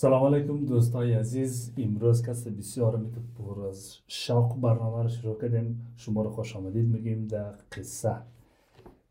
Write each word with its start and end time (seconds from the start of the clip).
سلام 0.00 0.34
علیکم 0.34 0.64
دوستای 0.64 1.12
عزیز. 1.12 1.72
امروز 1.78 2.26
کس 2.26 2.46
بسیار 2.46 2.96
میتو 2.96 3.20
پر 3.38 3.66
از 3.66 3.96
شوق 4.06 4.60
برنامه 4.60 5.02
رو 5.02 5.08
شروع 5.08 5.40
کردیم. 5.40 5.86
شما 5.96 6.22
رو 6.22 6.30
خوش 6.30 6.56
آمدید 6.56 6.88
میگیم 6.88 7.26
در 7.26 7.54
قصه. 7.72 8.16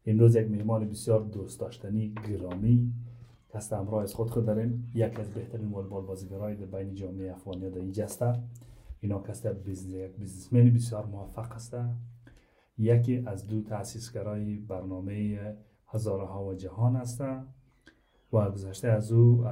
امروز 0.06 0.36
یک 0.36 0.52
مهمان 0.52 0.90
بسیار 0.90 1.22
دوست 1.22 1.60
داشتنی 1.60 2.14
گرامی. 2.30 2.94
کس 3.54 3.74
همراه 3.74 4.04
از 4.04 4.14
خود 4.14 4.30
خود 4.30 4.46
داریم. 4.46 4.92
یک 4.96 5.20
از 5.20 5.32
بهترین 5.32 5.70
والبال 5.70 6.06
بازیگرای 6.06 6.56
در 6.56 6.66
بین 6.66 6.94
جامعه 6.94 7.32
افغانی 7.32 7.70
در 7.70 7.78
اینجا 7.78 8.04
است 8.04 8.24
اینا 9.00 9.20
کس 9.20 9.46
یک 9.46 10.12
بیزنسمن 10.18 10.74
بسیار 10.74 11.06
موفق 11.06 11.52
است 11.52 11.76
یکی 12.78 13.24
از 13.26 13.48
دو 13.48 13.62
تاسیسگرای 13.62 14.58
برنامه 14.58 15.40
هزاره 15.88 16.26
ها 16.26 16.46
و 16.46 16.54
جهان 16.54 16.96
است 16.96 17.24
و 18.34 18.52
گذشته 18.52 18.88
از 18.88 19.12
او 19.12 19.46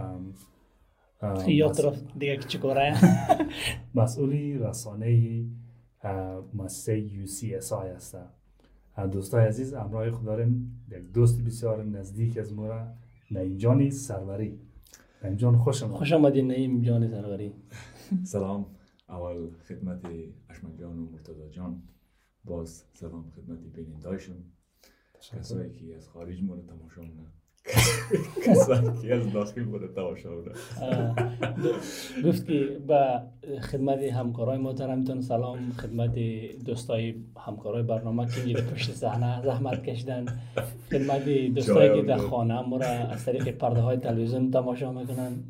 یا 1.47 1.71
طرف 1.71 2.03
دیگه 2.19 2.37
کاره؟ 2.61 2.97
مسئولی 3.95 4.57
رسانه 4.57 5.45
مؤسسه 6.53 6.99
یو 6.99 7.25
سی 7.25 7.55
اس 7.55 7.73
آی 7.73 7.89
هست 7.89 8.17
دوستای 9.11 9.45
عزیز 9.45 9.73
امرای 9.73 10.11
خود 10.11 10.25
داریم 10.25 10.83
یک 10.91 11.11
دوست 11.11 11.43
بسیار 11.43 11.83
نزدیک 11.83 12.37
از 12.37 12.53
مورا 12.53 12.87
نعیم 13.31 13.57
جانی 13.57 13.91
سروری. 13.91 14.59
نعیم 15.23 15.35
جان 15.35 15.57
خوش 15.57 15.83
آمد 15.83 15.95
خوش 15.95 16.13
آمدی 16.13 16.41
نعیم 16.41 16.81
جان 16.81 17.07
سروری. 17.07 17.53
سلام. 18.33 18.65
اول 19.09 19.49
خدمت 19.67 20.05
اشمن 20.49 20.75
جان 20.75 20.99
و 20.99 21.09
مرتضی 21.09 21.49
جان. 21.49 21.83
باز 22.45 22.83
سلام 22.93 23.31
خدمت 23.35 23.59
بینندایشون 23.59 24.35
کسایی 25.21 25.71
که 25.71 25.95
از 25.95 26.07
خارج 26.07 26.43
مورد 26.43 26.65
تماشا 26.65 27.01
کسایی 28.45 29.11
از 29.11 29.33
داخل 29.33 29.63
مورد 29.63 29.93
تماشا 29.93 30.29
مونه 30.29 30.51
گفت 32.25 32.45
که 32.45 32.77
به 32.87 33.21
خدمت 33.61 33.99
همکارای 33.99 34.57
محترمتون 34.57 35.21
سلام. 35.21 35.71
خدمت 35.71 36.15
دوستای 36.65 37.15
همکارای 37.37 37.83
برنامه 37.83 38.27
که 38.27 38.43
میره 38.45 38.61
پشت 38.61 38.91
صحنه 38.91 39.41
زحمت 39.43 39.83
کشیدن. 39.83 40.25
خدمت 40.91 41.29
دوستایی 41.55 42.01
که 42.01 42.07
در 42.07 42.17
خانه 42.17 42.61
ما 42.61 42.77
را 42.77 42.87
از 42.87 43.25
طریق 43.25 43.49
پرده 43.49 43.79
های 43.79 43.97
تلویزیون 43.97 44.51
تماشا 44.51 44.91
می‌کنن. 44.91 45.43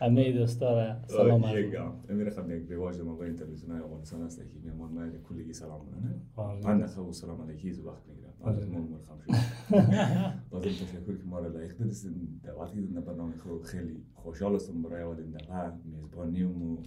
همه 0.00 0.32
دوستا 0.32 0.82
را 0.82 0.94
سلام 1.06 1.44
علیکم 1.44 1.92
امیر 2.10 2.30
خم 2.30 2.50
یک 2.50 2.70
رواج 2.70 3.00
ما 3.00 3.14
با 3.14 3.24
این 3.24 3.36
تلویزیون 3.36 3.80
افغانستان 3.80 4.22
است 4.22 4.38
که 4.38 4.44
میهمان 4.64 4.92
ما 4.92 5.00
کلی 5.28 5.52
سلام 5.52 5.80
کنه 5.80 6.14
من 6.64 6.86
سلام 7.12 7.42
علیکی 7.42 7.70
وقت 7.70 8.02
مرخم 8.50 9.18
شد 9.18 9.32
لازم 10.52 10.68
تشکر 10.68 11.16
که 11.16 11.24
ما 11.24 11.38
را 11.38 11.48
لایق 11.48 11.76
دادستین 11.76 12.40
دعوت 12.42 12.68
کردن 12.68 13.00
برنامه 13.00 13.36
خود 13.36 13.62
خیلی 13.62 14.02
خوشحال 14.14 14.54
هستم 14.54 14.82
برای 14.82 15.02
اولین 15.02 15.30
دفعه 15.30 15.72
میزبانی 15.84 16.42
و 16.42 16.78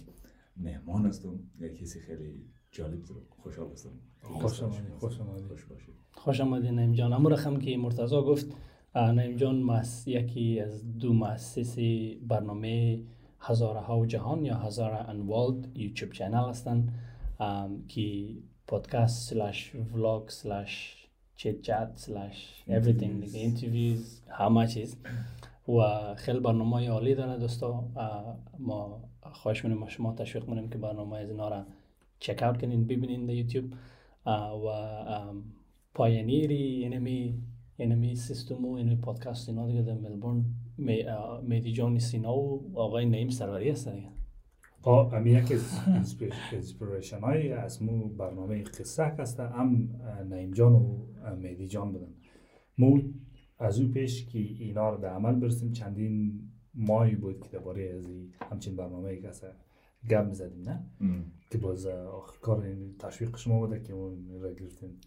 مهمان 0.56 1.06
هستم 1.06 1.40
یک 1.60 1.78
کسی 1.78 2.00
خیلی 2.00 2.44
جالب 2.70 2.98
خوشحال 3.28 3.70
هستم 3.72 3.90
خوش 4.20 4.62
آمدید 4.62 4.94
خوش 4.98 5.20
آمدید 5.20 5.46
خوش 5.46 5.64
باشید 5.64 5.94
خوش 6.12 6.40
آمدید 6.40 6.70
نعیم 6.70 6.92
جان 6.92 7.12
امور 7.12 7.36
خم 7.36 7.56
که 7.56 7.76
مرتضی 7.76 8.16
گفت 8.16 8.46
نعیم 8.94 9.36
جان 9.36 9.84
یکی 10.06 10.60
از 10.60 10.98
دو 10.98 11.12
مؤسسی 11.12 12.20
برنامه 12.28 13.02
هزاره 13.40 13.80
ها 13.80 13.98
و 13.98 14.06
جهان 14.06 14.44
یا 14.44 14.56
هزاره 14.56 15.08
انوالد 15.08 15.78
یوتیوب 15.78 16.12
چینل 16.12 16.48
هستند 16.48 16.94
که 17.88 18.36
پادکست 18.66 19.30
slash 19.30 19.74
vlog 19.94 20.28
slash 20.28 20.97
chit 21.38 21.62
chat 21.62 21.92
slash 21.94 22.64
everything 22.68 23.24
دیگه 23.24 23.38
interviews 23.38 24.22
همه 24.28 24.66
چیز 24.66 24.96
و 25.68 25.80
خیلی 26.14 26.40
برنامه 26.40 26.88
عالی 26.88 27.14
داره 27.14 27.38
دوستا. 27.38 27.84
ما 28.58 29.00
خواهش 29.22 29.64
می‌کنیم 29.64 29.88
شما 29.88 30.14
تشویق 30.14 30.48
می‌کنیم 30.48 30.68
که 30.68 30.78
برنامه 30.78 31.16
از 31.16 31.30
اینا 31.30 31.48
را 31.48 31.66
check 32.18 32.42
out 32.42 32.60
کنین 32.60 32.86
ببینین 32.86 33.26
در 33.26 33.34
یوتیوب. 33.34 33.64
و 34.26 34.68
pioneer 35.94 36.48
ی 36.48 36.56
اینمی 36.56 37.42
اینمی 37.76 38.16
سیستم 38.16 38.64
و 38.64 38.72
اینمی 38.74 38.96
پادکست 38.96 39.48
اینا 39.48 39.66
دیگه 39.66 39.82
در 39.82 39.94
ملبورن. 39.94 40.44
میدی 41.42 41.72
جان 41.72 41.98
سینا 41.98 42.36
و 42.36 42.72
آقای 42.74 43.06
نعیم 43.06 43.28
سروری 43.28 43.70
هستن 43.70 43.94
دیگه. 43.94 44.08
امی 44.86 45.30
یک 45.30 45.52
از 45.52 45.80
انسپیریشن 46.52 47.20
های 47.20 47.52
از 47.52 47.82
مو 47.82 48.08
برنامه 48.08 48.62
قصه 48.62 49.04
هسته 49.04 49.42
هم 49.42 49.88
نعیم 50.30 50.50
جان 50.50 50.72
و 50.72 50.98
میدی 51.36 51.68
جان 51.68 51.92
بودن 51.92 52.14
مو 52.78 53.00
از 53.58 53.80
او 53.80 53.88
پیش 53.88 54.26
که 54.26 54.38
اینا 54.38 54.90
رو 54.90 55.00
در 55.00 55.08
عمل 55.08 55.34
برسیم 55.34 55.72
چندین 55.72 56.40
ماهی 56.74 57.14
بود 57.14 57.40
که 57.40 57.48
درباره 57.48 57.94
از 57.98 58.04
همچین 58.50 58.76
برنامه 58.76 59.16
که 59.16 59.30
گپ 60.10 60.26
می‌زدیم 60.26 60.62
نه؟ 60.68 60.86
که 61.50 61.58
باز 61.58 61.86
آخر 61.86 62.38
کار 62.40 62.76
تشویق 62.98 63.36
شما 63.36 63.66
بوده 63.66 63.82
که 63.82 63.92
اون 63.92 64.40
را 64.40 64.52
گرفتیم. 64.52 65.00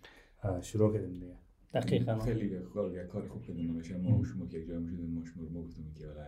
شروع 0.61 0.93
کردیم 0.93 1.13
دیگه. 1.13 1.35
دقیقا. 1.73 2.19
خیلی 2.19 2.59
کار 2.59 3.05
کار 3.05 3.27
خوب 3.27 3.43
کردیم. 3.43 3.71
نمیشه 3.71 3.97
ما 3.97 4.23
شما 4.23 4.45
که 4.45 4.57
یک 4.57 4.67
جای 4.67 4.77
می‌شدیم 4.77 5.09
ما 5.09 5.25
شما 5.25 5.49
ما 5.49 5.61
گفتیم 5.61 5.93
که 5.95 6.07
حالا 6.07 6.23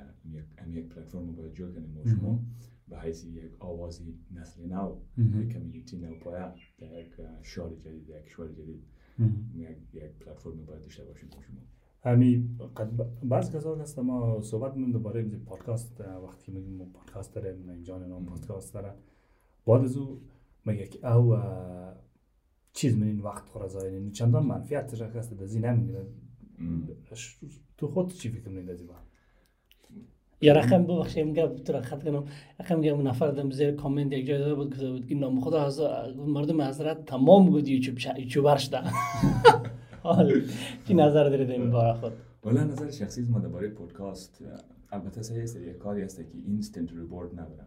هم 0.58 0.74
یک 0.74 0.86
پلتفرم 0.86 1.28
رو 1.28 1.34
باید 1.34 1.54
جور 1.54 1.72
کنیم. 1.72 1.90
ما 1.90 2.12
شما 2.12 2.44
به 2.88 3.00
حیث 3.00 3.26
یک 3.26 3.52
آوازی 3.60 4.20
نسل 4.32 4.66
نو 4.66 4.96
یک 5.18 5.50
کمیونیتی 5.50 5.98
نو 5.98 6.16
پایا 6.16 6.56
در 6.78 7.00
یک 7.00 7.12
شهر 7.42 7.70
جدید 7.70 8.10
یک 8.10 8.24
کشور 8.26 8.48
جدید 8.48 8.84
یک 9.94 10.12
پلتفرم 10.20 10.66
باید 10.66 10.82
داشته 10.82 11.04
باشیم 11.04 11.30
شما. 11.30 11.62
همی 12.04 12.58
بعض 13.24 13.56
کسا 13.56 13.76
هست 13.76 14.00
ما 14.00 14.42
صحبت 14.42 14.78
من 14.78 14.92
دوباره 14.92 15.24
پادکاست 15.24 16.02
وقتی 16.02 16.52
میگیم 16.52 16.90
پادکاست 16.94 17.36
داریم 17.36 17.70
اینجا 17.70 17.98
نام 17.98 18.26
پادکاست 18.26 18.74
داره. 18.74 18.94
بعد 19.68 19.82
از 19.82 19.98
او 19.98 20.22
میگه 20.66 20.88
که 20.88 21.08
او 21.08 21.38
چیز 22.74 22.98
من 22.98 23.08
این 23.08 23.20
وقت 23.20 23.46
خورا 23.46 23.82
این 23.82 24.12
چندان 24.12 24.46
منفیت 24.46 25.02
هست 25.02 25.34
دزی 25.34 25.60
نمی‌گیره. 25.60 26.06
تو 27.78 27.88
خود 27.88 28.14
چی 28.14 28.30
فکر 28.30 28.50
می‌کنی 28.50 28.66
دزی 28.66 28.86
با؟ 28.86 28.94
یا 30.44 30.54
رقم 30.54 30.84
ببخشیم 30.84 31.34
گپ 31.34 31.64
تو 31.64 31.82
خط 31.82 32.04
کنم. 32.04 32.24
رقم 32.60 32.82
گم 32.82 33.08
نفر 33.08 33.32
دم 33.32 33.52
زیر 33.52 33.72
کامنت 33.72 34.14
یک 34.14 34.26
جای 34.26 34.38
داده 34.38 34.56
بود 34.56 34.72
گفته 34.72 34.92
بود 34.92 35.08
که 35.08 35.16
نام 35.16 35.42
خدا 35.42 35.66
از 35.66 35.82
مردم 36.28 36.62
حضرت 36.62 37.06
تمام 37.06 37.50
بود 37.50 37.68
یوتیوب 37.68 37.98
یوتیوبر 38.20 38.58
شده. 38.58 38.80
چی 40.88 40.94
نظر 40.94 41.30
دارید 41.30 41.50
این 41.50 41.72
باره 41.72 41.94
خود؟ 41.94 42.14
والا 42.44 42.64
نظر 42.64 42.92
شخصی 42.92 43.22
ما 43.22 43.40
درباره 43.40 43.70
پادکاست 43.70 44.44
البته 44.92 45.22
سه 45.22 45.62
یک 45.62 45.78
کاری 45.78 46.02
هست 46.02 46.18
که 46.18 46.26
اینستنت 46.48 46.92
ریوارد 46.92 47.32
نداره 47.40 47.64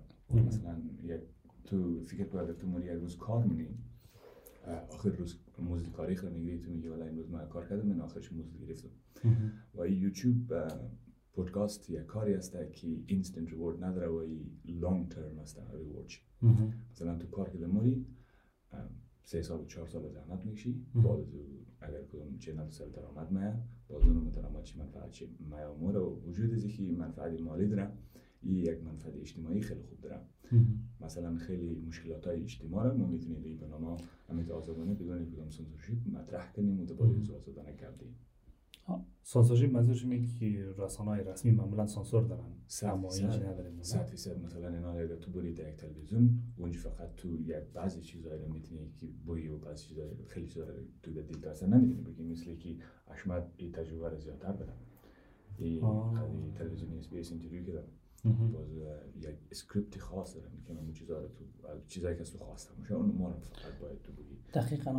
مثلا 0.47 0.77
یک 1.05 1.21
تو 1.65 2.01
فکر 2.01 2.25
کنید 2.25 2.59
تو 2.59 2.67
موری 2.67 2.85
یک 2.87 3.01
روز 3.01 3.17
کار 3.17 3.45
منی 3.45 3.69
آخر 4.91 5.09
روز 5.09 5.39
موزیک 5.59 5.93
کاری 5.93 6.17
خود 6.17 6.33
می‌گیری 6.33 6.59
تو 6.59 6.71
میگی 6.71 6.89
والا 6.89 7.05
امروز 7.05 7.31
من 7.31 7.49
کار 7.49 7.67
کردم 7.69 7.87
من 7.87 8.01
آخرش 8.01 8.33
موزیک 8.33 8.67
گرفتم. 8.67 8.89
و 9.79 9.87
یوتیوب 9.87 10.53
پادکاست 11.37 11.91
یک 11.91 12.07
کاری 12.07 12.35
است 12.35 12.53
که 12.73 12.89
اینستنت 13.07 13.51
ریوارد 13.51 13.85
نداره 13.85 14.09
و 14.09 14.27
لانگ 14.65 15.09
ترم 15.09 15.39
است 15.39 15.61
ریوارد 15.75 16.11
مثلا 16.93 17.19
تو 17.19 17.27
کار 17.27 17.49
که 17.51 17.67
موری 17.67 18.07
سه 19.23 19.43
سال 19.43 19.61
و 19.61 19.65
چهار 19.65 19.87
سال 19.87 20.09
زحمت 20.09 20.45
می‌کشی. 20.45 20.87
بعد 20.95 21.19
اگر 21.81 22.03
کدوم 22.03 22.39
چنل 22.39 22.71
سر 22.71 22.87
درآمد 22.87 23.33
مایه 23.33 23.55
باز 23.89 24.03
اون 24.03 24.17
مترامات 24.17 24.65
چی 24.65 24.79
منفعت 24.79 25.11
چی 25.11 25.37
میامور 25.51 25.97
و 25.97 26.23
وجود 26.27 26.53
ازی 26.53 26.69
که 26.69 26.83
منفعت 26.83 27.41
مالی 27.41 27.69
داره 27.69 27.93
این 28.43 28.57
یک 28.57 28.83
منفعت 28.85 29.17
اجتماعی 29.17 29.61
خیلی 29.61 29.83
خوب 29.83 30.01
داره 30.01 30.21
مثلا 31.01 31.37
خیلی 31.37 31.75
مشکلات 31.89 32.27
های 32.27 32.43
اجتماع 32.43 32.87
رو 32.89 32.99
ما 32.99 33.07
می‌تونیم 33.07 33.43
به 33.43 33.55
برنامه 33.55 33.97
امیت 34.29 34.51
آزادانه 34.51 34.95
بدون 34.95 35.31
کدام 35.31 35.51
سنسورشیپ 35.51 35.99
مطرح 36.13 36.53
کنیم 36.53 36.81
و 36.81 36.85
دوباره 36.85 37.21
آزادانه 37.37 37.73
کردیم. 37.73 38.15
سانسورشیپ 39.23 39.73
منظورش 39.73 40.05
اینه 40.05 40.27
که 40.27 40.75
رسانه 40.79 41.11
های 41.11 41.25
رسمی 41.25 41.51
معمولا 41.51 41.87
سانسور 41.87 42.23
دارن 42.25 42.45
اما 42.83 43.13
این 43.13 43.27
نداره 43.27 43.73
صد 43.83 44.05
فیصد 44.05 44.45
مثلا 44.45 44.69
اینا 44.69 44.93
اگر 44.93 45.17
تو 45.17 45.31
بری 45.31 45.53
در 45.53 45.69
یک 45.69 45.77
تلویزیون 45.77 46.43
اونجا 46.59 46.81
فقط 46.81 47.15
تو 47.17 47.41
یک 47.41 47.57
بعضی 47.75 48.01
چیزایی 48.01 48.43
رو 48.43 48.53
می‌تونی 48.53 48.93
که 48.97 49.07
بوی 49.27 49.49
و 49.49 49.59
بعضی 49.59 49.85
چیزایی 49.85 50.11
خیلی 50.29 50.47
چیزا 50.47 50.67
تو 51.03 51.13
در 51.13 51.23
detail 51.23 51.41
درست 51.41 51.63
نمی‌تونی 51.63 52.03
بگی. 52.03 52.23
مثل 52.23 52.55
که 52.55 52.77
اشمت 53.09 53.43
این 53.57 53.73
تجربه 53.73 54.09
رو 54.09 54.19
زیادتر 54.19 54.53
بدم. 54.53 54.77
این 55.59 56.53
تلویزیونی 56.55 56.99
اس 56.99 57.09
بی 57.09 57.19
اس 57.21 57.31
interview 57.33 57.65
کردم 57.67 57.89
باز 58.53 58.71
یک 59.17 59.37
script 59.51 59.99
خاص 59.99 60.37
دارم 60.37 60.63
که 60.67 60.73
من 60.73 60.93
چیزا 60.93 61.21
رو 61.21 61.29
تو 61.29 61.45
چیزایی 61.87 62.17
که 62.17 62.25
تو 62.25 62.39
خواستم 62.39 62.95
اون 62.95 63.07
ما 63.19 63.29
رو 63.31 63.39
فقط 63.41 63.79
باید 63.81 64.03
تو 64.03 64.13
بگی. 64.13 64.39
دقیقاً. 64.55 64.93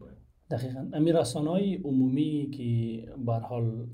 باید. 0.00 0.29
دقیقا. 0.50 0.88
امی 0.92 1.12
رسانه 1.12 1.50
های 1.50 1.74
عمومی 1.74 2.50
که 2.52 3.08
حال 3.42 3.86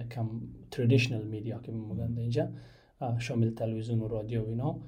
یکم 0.00 0.40
traditional 0.70 1.24
media 1.24 1.58
که 1.58 1.72
میگن 1.72 2.18
اینجا 2.18 2.48
شامل 3.18 3.50
تلویزیون 3.50 4.00
و 4.00 4.08
رادیو 4.08 4.44
و 4.44 4.48
اینا 4.48 4.78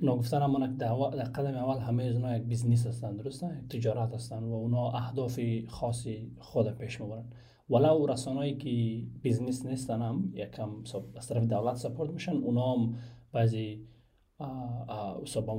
نگفتن 0.00 0.42
اما 0.42 0.66
در 0.66 1.24
قدم 1.24 1.54
اول 1.54 1.78
همه 1.78 2.04
از 2.04 2.16
اینا 2.16 2.36
یک 2.36 2.42
business 2.42 2.86
هستند 2.86 3.22
درسته؟ 3.22 3.62
یک 3.64 3.68
تجارت 3.68 4.14
هستند 4.14 4.42
و 4.42 4.52
اونا 4.54 4.90
اهداف 4.90 5.40
خاصی 5.68 6.32
خود 6.38 6.78
پیش 6.78 7.00
می‌برن. 7.00 7.24
ولو 7.70 8.06
رسانه‌ای 8.06 8.56
که 8.56 9.02
business 9.22 9.66
نیستن 9.66 10.02
هم 10.02 10.32
یکم 10.34 10.70
از 11.16 11.28
طرف 11.28 11.44
دولت 11.44 11.76
support 11.76 12.10
میشن 12.10 12.36
اونا 12.36 12.72
هم 12.72 12.94
بعضی 13.32 13.86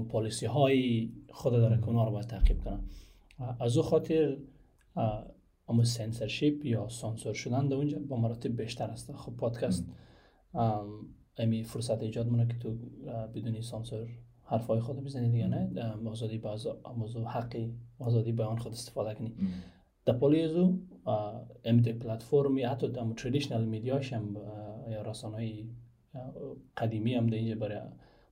پالیسی 0.10 0.46
های 0.46 1.12
خود 1.30 1.54
داره 1.54 1.78
که 1.78 1.88
اونا 1.88 2.06
رو 2.06 2.12
باید 2.12 2.28
تعقیب 2.28 2.64
کنن. 2.64 2.80
از 3.60 3.78
او 3.78 3.84
خاطر 3.84 4.38
اما 5.68 5.84
سنسرشیپ 5.84 6.66
یا 6.66 6.88
سانسور 6.88 7.34
شدن 7.34 7.68
در 7.68 7.76
اونجا 7.76 8.00
با 8.00 8.18
مراتب 8.18 8.62
بیشتر 8.62 8.86
است. 8.86 9.12
خب 9.16 9.36
پادکست 9.38 9.86
ام، 10.54 10.88
امی 11.38 11.64
فرصت 11.64 12.04
ایجاد 12.04 12.28
مونه 12.28 12.48
که 12.48 12.58
تو 12.58 12.76
بدونی 13.36 13.62
سانسور 13.62 14.08
حرفای 14.44 14.80
خود 14.80 15.04
بزنی 15.04 15.30
دیگه 15.32 15.48
نه؟ 15.48 15.96
آزادی 16.10 16.38
به 16.38 16.50
موضوع 16.98 17.24
حقی 17.24 17.74
آزادی 18.00 18.32
بیان 18.32 18.58
خود 18.58 18.72
استفاده 18.72 19.16
کنی. 19.16 19.36
در 20.06 20.14
پالی 20.14 20.44
امی 21.66 21.82
دی 21.82 21.94
پلتفرمی 21.94 22.64
حتی 22.64 22.88
در 22.88 23.06
تردیشنال 23.18 23.66
میدیاش 23.66 24.14
هم 24.14 24.38
یا 24.92 25.02
رسانه 25.02 25.36
های 25.36 25.66
قدیمی 26.78 27.16
هم 27.16 27.28
در 27.28 27.36
اینجا 27.36 27.56
برای 27.56 27.82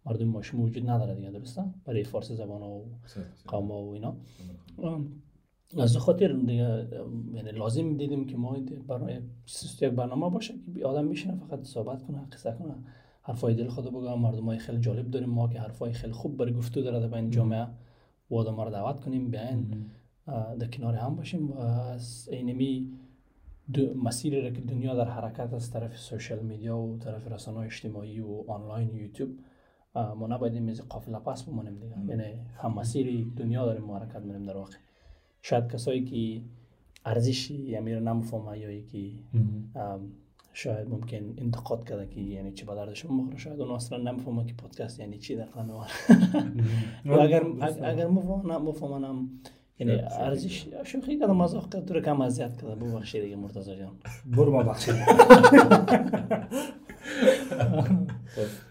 مردم 0.05 0.27
ماشم 0.27 0.59
وجود 0.61 0.89
نداره 0.89 1.15
دیگه 1.15 1.31
درسته 1.31 1.63
برای 1.85 2.03
فارسی 2.03 2.35
زبان 2.35 2.61
و 2.61 2.83
قوم 3.47 3.71
و 3.71 3.89
اینا 3.89 4.15
از 5.77 5.97
خاطر 5.97 6.33
دیگه 6.33 6.87
یعنی 7.33 7.51
لازم 7.51 7.97
دیدیم 7.97 8.25
که 8.25 8.37
ما 8.37 8.57
برای 8.87 9.19
سیست 9.45 9.83
یک 9.83 9.89
برنامه 9.89 10.29
باشه 10.29 10.53
که 10.75 10.85
آدم 10.85 11.09
بشینه 11.09 11.35
فقط 11.35 11.63
صحبت 11.63 12.03
کنه 12.03 12.27
قصه 12.31 12.55
کنه 12.59 12.75
حرفای 13.21 13.53
دل 13.53 13.67
خود 13.67 13.85
بگه 13.85 14.15
مردم 14.15 14.45
های 14.45 14.57
خیلی 14.57 14.79
جالب 14.79 15.11
داریم 15.11 15.29
ما 15.29 15.47
که 15.47 15.59
حرفای 15.59 15.93
خیلی 15.93 16.13
خوب 16.13 16.37
برای 16.37 16.53
گفتگو 16.53 16.81
داره 16.81 16.99
در 16.99 17.07
بین 17.07 17.29
جامعه 17.29 17.67
و 18.29 18.35
آدم 18.35 18.61
رو 18.61 18.69
دعوت 18.69 18.99
کنیم 18.99 19.31
بیاین 19.31 19.85
در 20.59 20.67
کنار 20.67 20.95
هم 20.95 21.15
باشیم 21.15 21.51
و 21.51 21.57
از 21.57 22.29
اینمی 22.31 22.91
دو 23.73 23.93
مسیری 23.93 24.41
را 24.41 24.49
که 24.49 24.61
دنیا 24.61 24.95
در 24.95 25.09
حرکت 25.09 25.53
از 25.53 25.71
طرف 25.71 25.97
social 25.97 26.39
media 26.39 26.77
و 26.77 26.97
طرف 26.97 27.31
رسانه 27.31 27.57
اجتماعی 27.57 28.19
و 28.19 28.43
آنلاین 28.47 28.95
یوتیوب 28.95 29.29
ما 29.95 30.27
نباید 30.27 30.53
این 30.53 30.63
میز 30.63 30.81
قافله 30.81 31.19
پس 31.19 31.43
بمانیم 31.43 31.79
دیگه. 31.79 31.95
یعنی 32.07 32.39
هم 32.57 32.73
مسیری 32.73 33.33
دنیا 33.37 33.65
داریم 33.65 33.91
حرکت 33.91 34.21
میریم 34.21 34.43
در 34.43 34.57
واقع. 34.57 34.73
شاید 35.41 35.71
کسایی 35.71 36.03
که 36.05 36.41
ارزشی 37.05 37.75
امیر 37.75 37.99
نمفهمه 37.99 38.59
یا 38.59 38.69
ام، 39.75 40.11
شاید 40.53 40.89
ممکن 40.89 41.33
انتقاد 41.37 41.89
کرده 41.89 42.07
که 42.07 42.21
یعنی 42.21 42.51
چی 42.51 42.65
به 42.65 42.75
دردشون 42.75 43.17
بخوره. 43.17 43.37
شاید 43.37 43.61
اون 43.61 43.71
اصلا 43.71 43.97
نمی‌فهمه 43.97 44.45
که 44.45 44.53
پادکست 44.53 44.99
یعنی 44.99 45.17
چی 45.17 45.35
در 45.35 45.45
قانون 45.45 45.85
و 47.05 47.11
اگر 47.21 47.43
اگر 47.83 48.07
مفهمم 48.07 49.29
یعنی 49.79 49.93
ارزش 50.01 50.67
شوخی 50.83 51.19
کردم 51.19 51.35
مزاح 51.37 51.69
کرد 51.69 51.85
تو 51.85 51.93
رو 51.93 52.01
کم 52.01 52.21
اذیت 52.21 52.61
کرده. 52.61 52.75
ببخشید 52.75 53.23
دیگه 53.23 53.35
مرتضی 53.35 53.75
جان. 53.75 53.91
برو 54.25 54.51
ما 54.51 54.63
بخشید 54.63 54.95
اه، 57.59 57.87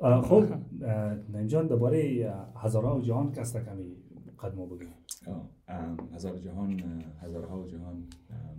خب 0.00 0.44
اه، 0.82 1.14
نعیم 1.14 1.46
جان 1.46 1.66
درباره 1.66 2.32
اه، 2.56 2.62
هزارها 2.62 2.98
و 2.98 3.00
جهان 3.00 3.32
کس 3.32 3.56
کمی 3.56 3.96
قدمو 4.38 4.66
بگیم. 4.66 4.88
آه، 5.26 5.50
ام، 5.68 6.08
هزار 6.14 6.38
جهان 6.38 6.80
هزارها 7.20 7.62
و 7.62 7.66
جهان 7.66 8.06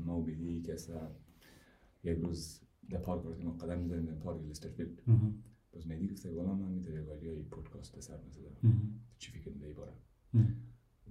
ما 0.05 0.21
بیدی 0.21 0.61
که 0.61 0.73
است 0.73 0.91
یک 2.03 2.17
روز 2.17 2.61
در 2.89 2.97
پارک 2.97 3.23
رو 3.23 3.43
ما 3.43 3.51
قدم 3.51 3.79
می‌زنیم 3.79 4.05
در 4.05 4.13
پارک 4.13 4.41
لیسترفیلد 4.41 5.01
باز 5.73 5.88
میدی 5.88 6.07
گفته 6.07 6.31
والا 6.31 6.53
من 6.53 6.71
می‌تونه 6.71 7.01
ولی 7.01 7.27
های 7.27 7.43
پودکاست 7.43 7.99
سر 7.99 8.17
مثلا 8.27 8.73
چی 9.17 9.31
فکر 9.31 9.49
میده 9.49 9.73
باره 9.73 9.93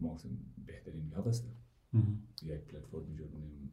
ما 0.01 0.09
گفتیم 0.09 0.55
بهترین 0.67 1.09
یاد 1.09 1.29
است 1.29 1.49
یک 2.43 2.61
پلتفرم 2.61 3.15
جور 3.15 3.29
کنیم 3.29 3.71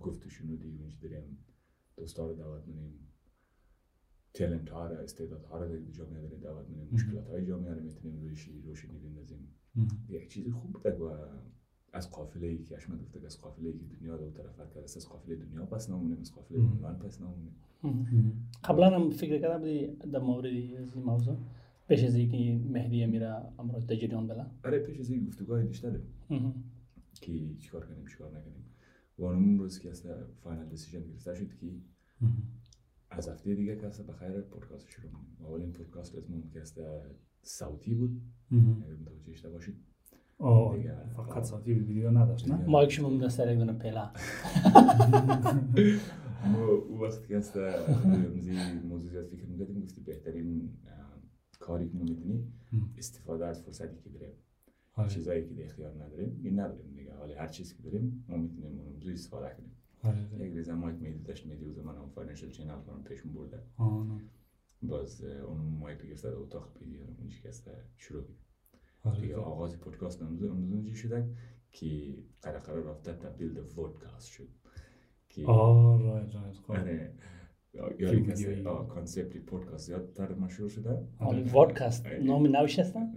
گفت 0.00 0.26
و 0.26 0.30
شنودی 0.30 0.68
اونج 0.68 0.98
داریم 1.00 1.38
دوستا 1.96 2.26
رو 2.26 2.34
دعوت 2.34 2.62
تلنت 4.34 4.70
ها 4.70 4.86
رو 4.86 4.96
استعداد 4.96 5.44
ها 5.44 5.58
رو 5.58 5.68
در 5.68 5.90
جامعه 5.90 6.20
داریم 6.20 6.40
دعوت 6.40 6.66
کنیم 6.66 6.88
مشکلات 6.92 7.28
های 7.28 7.46
جامعه 7.46 7.74
رو 7.74 7.82
می‌تونیم 7.82 8.20
روشی 8.28 8.62
روشنی 8.62 8.98
بندازیم 8.98 9.48
یک 10.08 10.28
چیز 10.28 10.52
خوب 10.52 10.72
بوده 10.72 10.94
و 10.94 11.10
از 11.92 12.10
قافله 12.10 12.46
ای 12.46 12.62
که 12.62 12.76
اشمت 12.76 13.02
گفته 13.02 13.26
از 13.26 13.40
قافله 13.40 13.68
ای 13.68 13.78
که 13.78 13.84
دنیا 13.96 14.16
رو 14.16 14.30
طرف 14.30 14.58
کرده 14.58 14.82
است 14.82 14.96
از 14.96 15.08
قافله 15.08 15.36
دنیا 15.36 15.66
پس 15.66 15.90
نمونیم 15.90 16.18
از 16.20 16.34
قافله. 16.34 16.58
عنوان 16.58 16.98
پس 16.98 17.20
نمونیم. 17.20 17.54
قبلا 18.64 18.90
هم 18.90 19.10
فکر 19.10 19.40
کرده 19.40 19.58
بودی 19.58 19.86
در 20.12 20.18
مورد 20.18 20.46
از 20.46 20.94
این 20.94 21.04
موضوع 21.04 21.36
پیش 21.88 22.04
از 22.04 22.14
اینکه 22.14 22.66
مهدی 22.68 23.06
میره 23.06 23.34
امر 23.58 23.78
در 23.78 23.96
جریان 23.96 24.26
بله. 24.26 24.46
آره 24.64 24.78
پیش 24.78 25.00
از 25.00 25.10
این 25.10 25.26
گفتگاه 25.26 25.62
بیشتر 25.62 25.90
داریم 25.90 26.64
که 27.14 27.56
چیکار 27.58 27.86
کنیم 27.86 28.06
چیکار 28.06 28.28
نکنیم. 28.28 28.64
و 29.18 29.24
اون 29.24 29.58
روز 29.58 29.78
که 29.78 29.90
است 29.90 30.08
فاینال 30.42 30.68
دیسیژن 30.68 31.00
گرفته 31.00 31.34
شد 31.34 31.48
که 31.60 31.66
از 33.16 33.28
هفته 33.28 33.54
دیگه 33.54 33.76
که 33.76 33.86
است 33.86 34.06
بخیر 34.06 34.40
پادکست 34.40 34.88
شروع 34.88 35.10
کنیم 35.10 35.36
اولین 35.40 35.72
پادکست 35.72 36.14
اسمم 36.14 36.42
که 36.52 36.60
است 36.60 36.80
صوتی 37.42 37.94
بود 37.94 38.22
اگر 38.52 38.94
متوجه 38.94 39.32
شده 39.32 39.50
باشید 39.50 39.74
آه. 40.38 40.76
فقط 41.16 41.44
صوتی 41.44 41.72
ویدیو 41.72 42.10
نداشت 42.10 42.48
نه 42.48 42.56
دیگه. 42.56 42.68
ما 42.72 42.84
یک 42.84 42.92
شما 42.92 43.20
در 43.20 43.28
سر 43.28 43.52
یک 43.52 43.58
دونه 43.58 43.72
پیلا 43.72 44.10
ما 46.52 46.66
او 46.66 47.00
وقت 47.00 47.26
که 47.26 47.36
است 47.36 47.56
رمزی 47.56 48.52
موضوع 48.84 49.10
زیاد 49.10 49.26
فکر 49.26 49.46
می‌کردیم 49.46 49.82
گفتی 49.82 50.00
بهترین 50.00 50.70
کاری 51.58 51.88
که 51.88 51.98
می‌تونی 51.98 52.52
استفاده 52.98 53.46
از 53.46 53.62
فرصتی 53.62 53.96
که 54.04 54.10
داریم 54.10 54.32
آره. 54.94 55.08
چیزایی 55.08 55.44
که 55.44 55.64
اختیار 55.64 56.04
نداریم 56.04 56.40
این 56.42 56.60
نداریم 56.60 56.92
دیگه 56.94 57.14
حالا 57.14 57.34
هر 57.34 57.48
چیزی 57.48 57.74
که 57.74 57.82
داریم 57.82 58.24
ما 58.28 58.36
می‌تونیم 58.36 58.80
اون 58.80 59.12
استفاده 59.12 59.54
کنیم. 59.56 59.70
یک 60.38 60.52
ریزه 60.52 60.74
مایک 60.74 60.96
میدی 61.02 61.18
داشت 61.18 61.46
میدی 61.46 61.64
و 61.64 61.72
زمان 61.72 61.96
هم 61.96 62.08
فاینانشل 62.08 62.50
چینل 62.50 62.80
کنم 62.80 63.04
پیشم 63.04 63.32
برده. 63.32 63.62
باز 64.82 65.24
اون 65.24 65.60
مایک 65.60 66.02
گرفته 66.02 66.30
در 66.30 66.36
اتاق 66.36 66.72
پیدی 66.74 66.98
اونجا 66.98 67.38
که 67.42 67.48
است 67.48 67.70
شروع 67.96 68.24
آره. 69.04 69.20
دیگه 69.20 69.36
آغاز 69.36 69.78
پادکست 69.80 70.22
امروز 70.22 70.42
امروز 70.42 70.72
اونجا 70.72 70.94
شده 70.94 71.28
که 71.72 72.14
قرار 72.42 72.58
قرار 72.58 72.82
رفته 72.84 73.12
تبدیل 73.12 73.52
به 73.52 73.62
vodcast 73.62 74.26
شد. 74.26 74.48
که 75.28 75.46
آه 75.46 76.02
right 76.02 76.34
right 76.34 76.56
خب. 76.56 76.70
آره. 76.72 77.12
که. 77.72 78.86
concept 78.88 79.32
ی 79.32 79.38
پادکست 79.38 79.86
زیادتر 79.86 80.34
مشهور 80.34 80.68
شده. 80.68 81.08
حالا 81.18 81.44
vodcast 81.44 82.06
نام 82.06 82.56
نوش 82.56 82.78
هستن؟ 82.78 83.12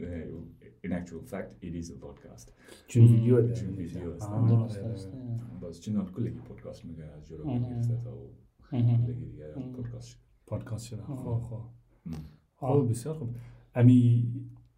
In 0.85 0.91
actual 0.91 1.31
fact 1.31 1.49
it 1.67 1.73
is 1.83 1.89
a 1.89 1.97
vodcast 2.05 2.51
چون 2.87 3.03
ویدیو 3.05 3.41
داره 3.41 3.53
چون 3.53 3.69
ویدیو 3.69 4.11
است. 4.11 4.29
آره. 4.29 4.49
درست 4.49 5.09
باز 5.61 5.81
چنان 5.81 6.05
کلگی 6.11 6.39
پادکست 6.39 6.85
میگه 6.85 7.03
از 7.03 7.27
جلو 7.27 7.45
مهم. 7.45 7.63
گرفته 7.63 7.97
تا 8.03 8.17
و. 8.17 8.29
کلگی 8.71 9.25
دیگه. 9.25 9.47
پادکست 9.75 10.07
شد 10.07 10.17
پادکست 10.45 10.85
شده 10.85 11.01
آه. 11.01 11.17
خب 11.17 11.41
خب 11.49 11.61
ام. 12.05 12.83
خب 12.83 12.89
بسیار 12.89 13.15
خوب 13.15 13.35
امی 13.75 14.31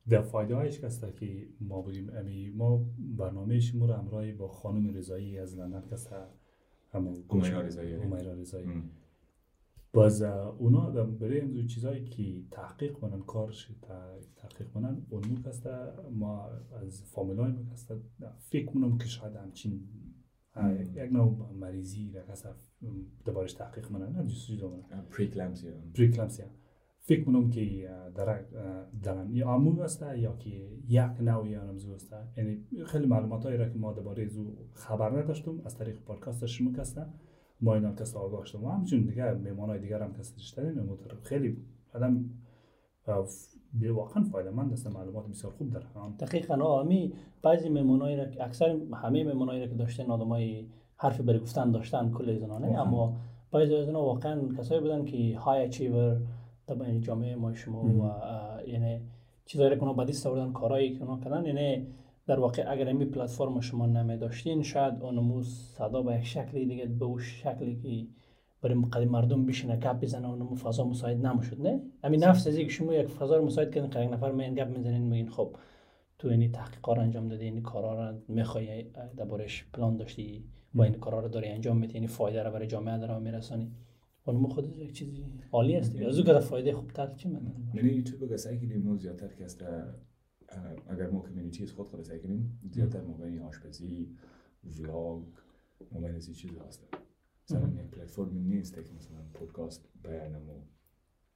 در 0.09 0.21
فایده 0.21 0.55
هایش 0.55 0.79
کسته 0.79 1.11
که 1.11 1.47
ما 1.61 1.81
بگیم 1.81 2.09
امی 2.13 2.49
ما 2.49 2.85
برنامه 3.17 3.59
شما 3.59 3.85
رو 3.85 3.93
همراه 3.93 4.31
با 4.31 4.47
خانم 4.47 4.93
رضایی 4.93 5.39
از 5.39 5.57
لندن 5.57 5.81
کسته 5.91 6.15
همون 6.91 7.15
همیرا 7.31 7.61
رضایی. 7.61 8.65
ام. 8.65 8.89
باز 9.97 10.21
اونا 10.57 10.89
در 10.89 11.03
برای 11.03 11.41
امروز 11.41 11.67
چیزایی 11.67 12.05
که 12.05 12.41
تحقیق 12.51 12.93
کنن 12.93 13.19
کارش 13.19 13.71
تحقیق 14.35 14.67
کنن 14.73 15.05
اونمو 15.09 15.41
کسته 15.45 15.69
ما 16.11 16.49
از 16.83 17.03
فامیلای 17.03 17.51
ما 17.51 17.63
کسته 17.73 17.95
فکر 18.39 18.65
کنم 18.65 18.97
که 18.97 19.05
شاید 19.05 19.35
همچین 19.35 19.87
یک 20.93 21.11
نوع 21.11 21.51
مریضی 21.59 22.11
را 22.11 22.21
کسته 22.21 22.49
دربارش 23.25 23.53
تحقیق 23.53 23.85
کنن 23.85 24.11
نه 24.11 24.27
جستجو 24.27 24.69
کنن 24.69 25.01
پریکلامسیا 25.01 25.71
پریکلمسیا 25.93 26.45
فکر 26.99 27.23
کنم 27.23 27.49
که 27.49 27.89
در 28.15 28.45
در 29.03 29.29
یا 29.29 29.47
عمو 29.47 29.81
است 29.81 30.01
یا 30.17 30.35
که 30.35 30.49
یک 30.87 31.21
نوعی 31.21 31.55
آنمزو 31.55 31.93
است. 31.93 32.13
یعنی 32.37 32.65
خیلی 32.85 33.05
معلومات 33.05 33.45
هایی 33.45 33.57
را 33.57 33.69
که 33.69 33.79
ما 33.79 33.93
درباره 33.93 34.27
زو 34.27 34.55
خبر 34.73 35.19
نداشتم 35.19 35.61
از 35.65 35.77
طریق 35.77 35.99
پادکست 35.99 36.45
شما 36.45 36.71
کسته 36.71 37.05
ما 37.61 37.73
اینا 37.73 37.93
کسته 37.93 38.19
آگاه 38.19 38.45
شدم 38.45 38.63
و 38.63 38.69
همچنین 38.69 39.05
دیگه 39.05 39.23
های 39.59 39.79
دیگر 39.79 40.01
هم 40.01 40.13
کسته 40.13 40.37
داشتن 40.37 40.79
موتر 40.79 41.15
خیلی 41.23 41.57
آدم 41.93 42.25
واقعا 43.91 44.23
فایده 44.23 44.49
مند 44.49 44.73
است. 44.73 44.87
معلومات 44.87 45.27
بسیار 45.27 45.53
خوب 45.53 45.73
در 45.73 45.83
آن 45.95 46.11
دقیقا. 46.11 46.55
آه 46.55 46.87
می 46.87 47.13
بعضی 47.41 47.69
مهمونایی 47.69 48.17
را 48.17 48.25
که 48.25 48.43
اکثر 48.43 48.77
همه 48.93 49.23
مهمونایی 49.23 49.61
را 49.61 49.67
که 49.67 49.75
داشتن 49.75 50.11
آدمای 50.11 50.67
حرفی 50.97 51.23
برای 51.23 51.39
گفتن 51.39 51.71
داشتن 51.71 52.11
کل 52.11 52.39
زنانه. 52.39 52.81
اما 52.81 53.15
بعضی 53.51 53.75
از 53.75 53.87
اینا 53.87 54.01
واقعا 54.01 54.47
کسایی 54.57 54.81
بودن 54.81 55.05
که 55.05 55.39
های 55.39 55.63
اچیور 55.63 56.21
در 56.67 56.97
جامعه 56.99 57.35
ما 57.35 57.53
شما 57.53 57.83
و 57.83 58.11
یعنی 58.67 59.01
چیزایی 59.45 59.75
که 59.75 59.81
اونا 59.81 59.93
به 59.93 60.05
دست 60.05 60.27
آوردن 60.27 60.51
کارهایی 60.51 60.93
که 60.93 61.03
اونا 61.03 61.19
کردن 61.19 61.45
یعنی 61.45 61.87
در 62.27 62.39
واقع 62.39 62.63
اگر 62.67 62.88
این 62.88 63.12
پلتفرم 63.12 63.60
شما 63.60 63.86
نمی 63.86 64.17
داشتین 64.17 64.63
شاید 64.63 65.01
اونمو 65.01 65.43
صدا 65.43 66.01
به 66.01 66.15
یک 66.15 66.25
شکلی 66.25 66.65
دیگه 66.65 66.86
به 66.86 67.05
اون 67.05 67.19
شکلی 67.19 67.75
که 67.75 68.07
برای 68.62 68.75
مقدم 68.75 69.07
مردم 69.07 69.46
بشینه 69.46 69.75
گپ 69.77 70.00
بزنه 70.00 70.29
اونمو 70.29 70.55
فضا 70.55 70.84
مساعد 70.84 71.25
نمی‌شد 71.25 71.62
نه؟ 71.62 71.81
همین 72.03 72.24
نفس 72.24 72.48
از 72.48 72.57
اینکه 72.57 72.74
شما 72.74 72.93
یک 72.93 73.07
فضا 73.07 73.41
مساعد 73.41 73.75
کردین 73.75 73.89
که 73.89 74.00
یک 74.00 74.13
نفر 74.13 74.31
میین 74.31 74.55
گپ 74.55 74.77
می‌زنین 74.77 75.01
میگین 75.01 75.29
خب 75.29 75.55
تو 76.19 76.27
این 76.27 76.51
تحقیقا 76.51 76.93
رو 76.93 77.01
انجام 77.01 77.27
دادی 77.27 77.46
این 77.46 77.62
کارا 77.62 78.10
رو 78.10 78.17
می‌خوای 78.27 78.84
دربارش 79.17 79.65
پلان 79.74 79.98
داشتی 79.98 80.46
و 80.75 80.81
این 80.81 80.93
کارا 80.93 81.19
رو 81.19 81.27
داری 81.27 81.48
انجام 81.48 81.77
میدی 81.77 81.93
یعنی 81.93 82.07
فایده 82.07 82.43
رو 82.43 82.51
برای 82.51 82.67
جامعه 82.67 82.98
داره 82.98 83.19
میرسانی. 83.19 83.72
اون 84.25 84.48
خود 84.48 84.77
یک 84.77 84.93
چیزی 84.93 85.25
عالی 85.51 85.75
است 85.75 85.96
از 85.96 86.19
اون 86.19 86.39
فایده 86.39 86.74
خوبتر 86.74 87.13
چی 87.13 87.29
من 87.29 87.41
یعنی 87.74 88.03
سعی 88.38 88.60
کنیم 88.60 88.98
زیادتر 88.98 89.27
که 89.27 89.46
اگر 90.87 91.09
ما 91.09 91.21
کمیونیتی 91.21 91.67
خود 91.67 91.87
خود 91.87 92.03
سعی 92.03 92.19
کنیم 92.19 92.59
زیادتر 92.71 93.01
موقعی 93.01 93.39
آشپزی 93.39 94.17
ولاگ 94.63 95.23
موقعی 95.91 96.15
از 96.15 96.31
چیز 96.31 96.57
هست 96.57 96.87
مثلا 97.49 97.69
یک 97.69 97.87
پلتفرمی 97.91 98.39
نیست 98.39 98.73
که 98.73 98.81
مثلا 98.81 99.17
پودکاست 99.33 99.89
بیانمو 100.03 100.61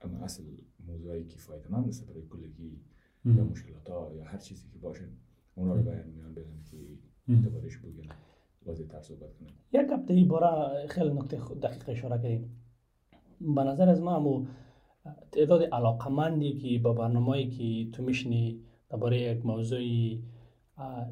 اما 0.01 0.19
اصل 0.19 0.43
موضوعی 0.87 1.25
که 1.25 1.37
فایده 1.37 1.71
من 1.71 1.83
است 1.85 2.07
برای 2.07 2.25
کلگی 2.27 2.81
یا 3.25 3.43
مشکلات 3.43 3.89
ها 3.89 4.13
یا 4.15 4.23
هر 4.23 4.37
چیزی 4.37 4.69
که 4.69 4.77
باشه 4.77 5.09
اونا 5.55 5.75
رو 5.75 5.81
بیان 5.81 6.07
میان 6.07 6.33
بدن 6.33 6.63
که 6.71 6.77
دوبارش 7.43 7.77
بگن 7.77 8.09
واضح 8.65 8.85
تر 8.85 9.01
صحبت 9.01 9.33
کنیم 9.33 9.53
یک 9.73 9.87
هفته 9.91 10.23
بارا 10.23 10.71
خیلی 10.89 11.13
نکته 11.13 11.37
دقیق 11.37 11.89
اشاره 11.89 12.17
کردیم. 12.17 12.61
به 13.55 13.63
نظر 13.63 13.89
از 13.89 14.01
ما 14.01 14.47
تعداد 15.31 15.63
علاقمندی 15.63 16.53
که 16.53 16.79
با 16.83 16.93
برنامه‌ای 16.93 17.49
که 17.49 17.91
تو 17.91 18.03
میشنی 18.03 18.63
درباره 18.91 19.21
یک 19.21 19.45
موضوعی 19.45 20.23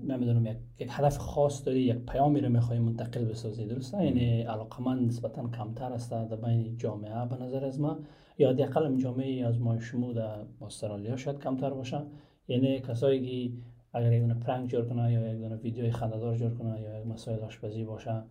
نمی‌دونم 0.04 0.46
یک, 0.46 0.58
یک 0.80 0.88
هدف 0.92 1.18
خاص 1.18 1.66
داری 1.66 1.80
یک 1.80 1.98
پیامی 1.98 2.42
رو 2.42 2.50
می‌خوای 2.50 2.80
منتقل 2.80 3.26
بسازی 3.26 3.66
درسته؟ 3.66 4.06
یعنی 4.06 4.42
علاقمند 4.42 5.08
نسبتا 5.08 5.50
کمتر 5.50 5.94
است 5.94 6.12
در 6.12 6.36
بین 6.36 6.78
جامعه 6.78 7.26
به 7.26 7.36
نظر 7.36 7.66
از 7.66 7.80
ما 7.80 8.00
یا 8.38 8.50
حداقل 8.50 8.98
جامعه 8.98 9.48
از 9.48 9.62
ما 9.62 9.80
شما 9.80 10.14
در 10.14 10.46
استرالیا 10.62 11.16
شاید 11.16 11.40
کمتر 11.40 11.70
باشه. 11.70 12.02
یعنی 12.48 12.80
کسایی 12.80 13.50
که 13.50 13.58
اگر 13.94 14.14
یک 14.14 14.22
دونه 14.22 14.34
prank 14.34 14.70
جور 14.70 14.86
کنه 14.86 15.14
یا 15.14 15.34
یک 15.34 15.40
دونه 15.40 15.56
ویدیوی 15.56 15.92
خنده‌دار 15.92 16.36
جور 16.36 16.54
کنه 16.54 16.82
یا 16.82 17.00
یک 17.00 17.08
مسائل 17.08 17.40
آشپزی 17.40 17.84
باشه 17.84 18.24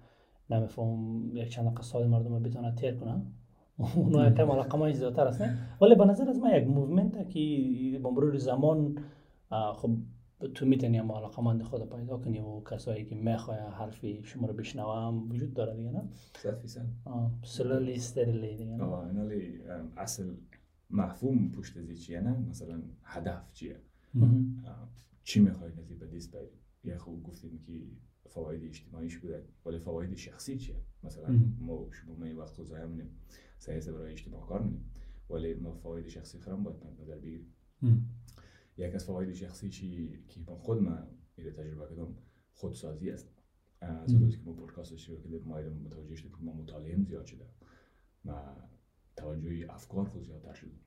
نمیفهم 0.50 1.31
یک 1.37 1.49
چند 1.49 1.75
قصاد 1.75 2.07
مردم 2.07 2.43
بتونه 2.43 2.75
تیر 2.75 2.95
کنه 2.95 3.23
اونا 3.97 4.31
کم 4.31 4.50
علاقه 4.50 4.93
زیادتر 4.93 5.26
است 5.26 5.43
ولی 5.81 5.95
به 5.95 6.05
نظر 6.05 6.28
از 6.28 6.38
ما 6.38 6.50
یک 6.50 6.67
movement 6.66 7.30
که 7.31 8.00
با 8.02 8.11
مرور 8.11 8.37
زمان 8.37 8.99
خب 9.50 9.99
تو 10.55 10.67
می‌تونی 10.67 10.99
هم 10.99 11.12
علاقه 11.12 11.43
مند 11.43 11.62
خود 11.62 11.97
پیدا 11.97 12.19
کنی 12.19 12.40
و 12.40 12.61
کسایی 12.61 13.05
که 13.05 13.14
می‌خواه 13.14 13.59
حرفی 13.59 14.23
شما 14.25 14.47
رو 14.47 14.55
بشنوه 14.55 15.26
وجود 15.28 15.55
داره 15.55 15.76
دیگه 15.76 15.90
نه؟ 15.90 16.09
صد 16.37 16.59
فیصد 16.59 16.87
سلولی 17.43 17.93
استرلی 17.93 18.57
دیگه 18.57 18.76
نه؟ 18.76 18.85
اینالی 18.85 19.61
اصل 19.97 20.35
مفهوم 20.90 21.50
پشت 21.50 21.76
از 21.76 22.02
چیه 22.02 22.21
نه؟ 22.21 22.38
مثلا 22.38 22.83
هدف 23.02 23.52
چیه؟ 23.52 23.81
چی 25.23 25.40
می‌خوای 25.40 25.73
نزی 25.78 25.95
به 25.95 26.07
دیست 26.07 26.33
بری؟ 26.33 26.49
یه 26.85 26.97
خوب 26.97 27.23
گفتیم 27.23 27.59
که 27.67 27.73
فواید 28.28 28.64
اجتماعیش 28.64 29.19
بوده 29.19 29.45
ولی 29.67 29.78
فواید 29.78 30.17
شخصی 30.17 30.59
چیه؟ 30.59 30.76
مثلا 31.02 31.40
ما 31.61 31.87
شما 31.90 32.14
می 32.14 32.33
وقت 32.33 32.55
خود 32.55 32.67
ضایع 32.67 32.85
منیم 32.85 33.11
سعی 33.59 33.81
برای 33.81 34.12
اجتماع 34.12 34.47
کار 34.47 34.62
منیم 34.62 34.90
ولی 35.31 35.55
ما 35.55 35.75
فواید 35.75 36.09
شخصی 36.09 36.38
خرم 36.38 36.62
باید 36.62 36.76
نظر 37.00 37.19
بگیریم 37.19 37.55
یک 38.78 38.94
از 38.94 39.04
فواید 39.04 39.32
شخصی 39.32 39.68
چی 39.68 40.18
که 40.28 40.40
من 40.40 40.56
خود 40.56 40.82
من 40.82 41.06
میره 41.37 41.52
تجربه 41.52 41.88
کردم 41.88 42.14
خودسازی 42.52 43.11
است. 43.11 43.28
از 43.80 44.14
روزی 44.14 44.37
که 44.37 44.44
ما 44.44 44.52
پودکاست 44.52 44.97
شروع 44.97 45.18
کردیم 45.18 45.42
ما 45.44 45.61
متوجه 45.61 46.14
شدیم 46.14 46.32
که 46.32 46.38
ما 46.42 46.52
مطالعه 46.52 47.02
زیاد 47.02 47.26
شده 47.26 47.47
و 48.25 48.54
توجه 49.16 49.66
افکار 49.68 50.04
خود 50.04 50.23
زیادتر 50.23 50.54
شدیم 50.54 50.80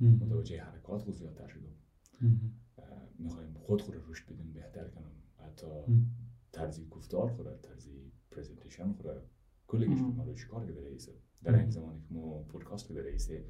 متوجه 0.00 0.62
حرکات 0.62 1.02
خود 1.02 1.14
زیادتر 1.14 1.48
شدم 1.48 1.74
می‌خوایم 3.18 3.54
خود 3.54 3.82
خود 3.82 3.94
رشد 4.08 4.32
بدیم 4.32 4.52
بهتر 4.52 4.88
کنم. 4.88 5.12
حتی 5.36 5.66
طرزی 6.52 6.86
گفتار 6.90 7.32
خود 7.32 7.60
طرزی 7.60 8.12
پریزنتیشن 8.30 8.92
خود. 8.92 9.22
کلش 9.66 9.88
ما 9.88 10.24
رو 10.24 10.34
چیکار 10.34 10.66
کرده 10.66 10.84
رئیسه 10.84 11.12
در 11.42 11.54
این 11.54 11.70
زمانی 11.70 12.00
که 12.00 12.14
ما 12.14 12.42
پودکاست 12.42 12.88
کرده 12.88 13.02
رئیسه 13.02 13.44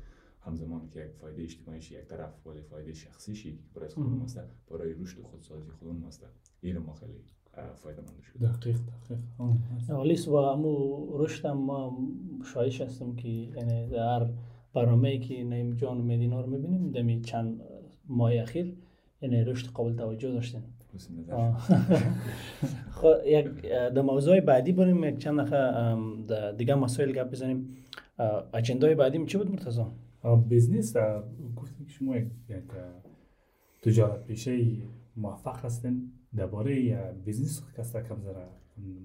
همزمان 0.49 0.89
که 0.95 1.01
یک 1.01 1.13
فایده 1.21 1.43
اجتماعیش 1.43 1.93
یک 1.93 2.05
طرف 2.05 2.47
ولی 2.47 2.61
فایده 2.61 2.93
شخصیشی 2.93 3.53
که 3.53 3.59
برای 3.75 3.89
خودمون 3.89 4.23
است 4.23 4.41
برای 4.71 4.93
رشد 4.93 5.23
خودسازی 5.23 5.71
خودمون 5.71 6.05
است 6.05 6.27
این 6.61 6.79
ما 6.79 6.95
خیلی 6.95 7.13
فایده 7.75 8.03
مند 8.03 8.23
شد 8.23 8.39
دقیق 8.41 8.77
دقیق. 8.77 9.19
ولی 9.89 10.17
و 10.27 10.35
امو 10.35 11.07
رشد 11.19 11.47
ما 11.47 11.99
شایش 12.55 12.81
هستم 12.81 13.17
که 13.17 13.29
یعنی 13.29 13.91
در 13.91 14.31
برنامه 14.75 15.19
که 15.19 15.45
نیم 15.45 15.77
جان 15.77 15.99
مدینا 15.99 16.41
رو 16.41 16.51
می‌بینیم 16.51 16.91
دمی 16.91 17.21
چند 17.21 17.61
ماه 18.09 18.33
اخیر 18.35 18.77
یعنی 19.23 19.45
رشد 19.45 19.67
قابل 19.71 19.97
توجه 19.97 20.33
داشتن. 20.33 20.63
خب 22.99 23.15
یک 23.27 23.63
در 23.71 24.03
موضوع 24.03 24.41
بعدی 24.41 24.73
بریم 24.73 25.05
یک 25.05 25.19
چند 25.19 25.41
دیگه 26.57 26.75
مسائل 26.75 27.13
گپ 27.13 27.31
بزنیم. 27.31 27.77
اجندای 28.55 28.95
بعدی 28.95 29.27
چی 29.27 29.39
بود 29.39 29.51
مرتضی؟ 29.51 29.83
بزنس 30.25 30.97
گفتیم 31.57 31.87
که 31.87 31.93
شما 31.93 32.17
یک 32.17 32.31
تجارت 33.83 34.25
پیشه 34.25 34.77
موفق 35.17 35.65
هستن 35.65 36.03
درباره 36.37 36.95
بزنس 37.27 37.63
کستا 37.77 38.03
کم 38.03 38.21
زره 38.21 38.49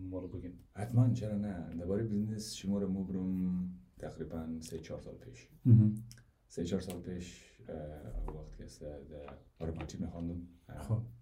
ما 0.10 0.20
رو 0.20 0.27
بگین. 0.27 0.53
حتما 0.75 1.13
چرا 1.13 1.38
نه؟ 1.38 1.75
درباره 1.75 2.03
بزنس 2.03 2.53
شما 2.53 2.79
رو 2.79 2.89
مبرم 2.89 3.70
تقریبا 3.98 4.60
سه 4.60 4.79
چهار 4.79 5.01
سال 5.01 5.15
پیش. 5.15 5.50
سه 6.48 6.63
چهار 6.63 6.82
سال 6.82 7.01
پیش 7.01 7.43
وقت 8.27 8.58
که 8.58 8.65
در 9.10 9.34
آرماتی 9.60 9.98
میخواندم. 9.98 10.48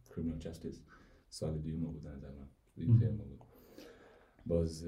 کریمنال 0.10 0.40
جستیس 0.40 0.82
سال 1.30 1.58
دیوم 1.58 1.92
بود 1.92 2.08
نظر 2.08 2.32
من. 2.32 3.18
بود. 3.18 3.42
باز 4.46 4.86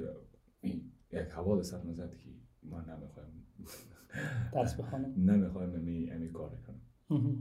یک 1.11 1.29
حوال 1.35 1.61
سر 1.61 1.83
نزد 1.83 2.15
که 2.15 2.29
ما 2.63 2.81
نمی‌خوایم 2.81 3.45
درس 4.53 4.79
بخونم 4.79 5.31
نمی‌خوایم 5.31 5.75
امی 5.75 6.11
امی 6.11 6.29
کار 6.29 6.49
کنم. 6.67 6.81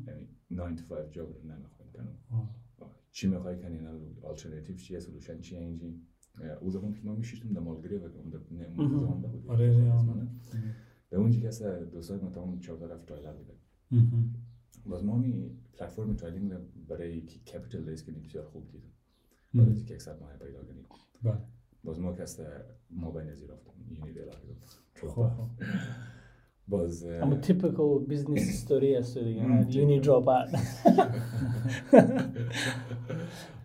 یعنی 0.06 0.28
9 0.50 0.76
to 0.76 0.82
5 0.82 1.10
job 1.10 1.28
رو 1.28 1.42
نمی‌خوایم 1.42 1.92
کنم. 1.92 2.18
چی 3.10 3.28
می‌خوای 3.28 3.62
کنی؟ 3.62 3.78
نه 3.78 3.90
آلترناتیو 4.22 4.76
چیه؟ 4.76 5.00
solution 5.00 5.40
چیه 5.40 5.58
اینجی؟ 5.58 6.00
او 6.60 6.70
زمان 6.70 6.92
که 6.92 7.00
ما 7.04 7.14
میشیشتم 7.14 7.52
در 7.52 7.60
مالگری 7.60 7.96
و 7.96 8.04
اون 8.04 8.30
زمان 8.30 9.22
بود 9.22 9.46
آره 9.48 9.92
در 11.10 11.18
اونجی 11.18 11.40
که 11.40 11.48
از 11.48 11.62
دوستای 11.62 12.18
ما 12.18 12.30
تمام 12.30 12.60
چهار 12.60 12.88
طرف 12.88 13.04
tiler 13.04 13.32
بوده 13.32 13.54
باز 14.86 15.04
ما 15.04 15.16
می 15.16 15.50
پلتفرم 15.72 16.16
tiling 16.16 16.52
برای 16.88 17.20
که 17.20 17.38
capital 17.38 17.88
raise 17.88 18.06
کنیم 18.06 18.22
بسیار 18.22 18.44
خوب 18.44 18.70
دیدم. 18.72 18.88
برای 19.54 19.72
اینکه 19.72 19.94
یک 19.94 20.08
ماه 20.08 20.36
پیدا 20.36 20.64
کنیم. 20.64 20.86
باز 21.84 22.00
ما 22.00 22.12
که 22.12 22.22
از 22.22 22.40
ما 22.90 23.10
بین 23.10 23.26
نزیر 23.26 23.50
رفتم 23.50 23.72
یعنی 23.90 24.12
دیلا 24.12 24.32
خب 24.94 25.30
باز 26.68 27.04
اما 27.04 27.40
typical 27.40 28.08
business 28.10 28.66
story 28.66 28.96
است 28.98 29.18
دیگه 29.18 30.02
drop 30.02 30.26
out 30.26 30.58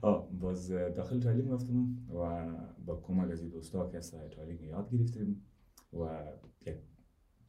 آه 0.01 0.30
باز 0.39 0.72
داخل 0.72 1.20
tiling 1.20 1.51
رفتم 1.51 1.98
و 2.16 2.46
با 2.86 2.96
کمک 2.96 3.32
از 3.32 3.51
دوستا 3.51 3.89
که 3.89 3.98
از 3.98 4.12
tiling 4.12 4.62
یاد 4.62 4.89
گرفتیم 4.92 5.46
و 5.94 6.24
یک 6.66 6.75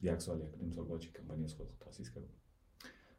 یک 0.01 0.21
سال 0.21 0.41
یک 0.41 0.61
نیم 0.61 0.71
سال 0.71 0.85
بعد 0.85 0.99
کمپانی 0.99 1.43
از 1.43 1.53
خود 1.53 1.67
تاسیس 1.79 2.11
کردم. 2.11 2.27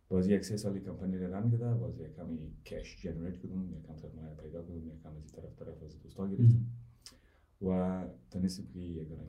باز 0.09 0.29
یک 0.29 0.45
سه 0.45 0.57
سالی 0.57 0.81
کمپانی 0.81 1.19
رو 1.19 1.35
run 1.35 1.51
کرده 1.51 1.75
باز 1.75 2.01
یک 2.01 2.17
کمی 2.17 2.39
cash 2.65 3.03
generate 3.03 3.37
کردم 3.37 3.71
یک 3.71 3.87
کم 3.87 3.97
سرمایه 3.97 4.35
پیدا 4.35 4.63
کردم 4.63 4.89
یک 4.89 5.03
کم 5.03 5.17
از 5.25 5.33
طرف 5.33 5.57
طرف 5.59 5.83
از 5.83 6.03
دوستا 6.03 6.27
گرفتم. 6.27 6.67
و 7.63 8.09
دونه 8.31 8.49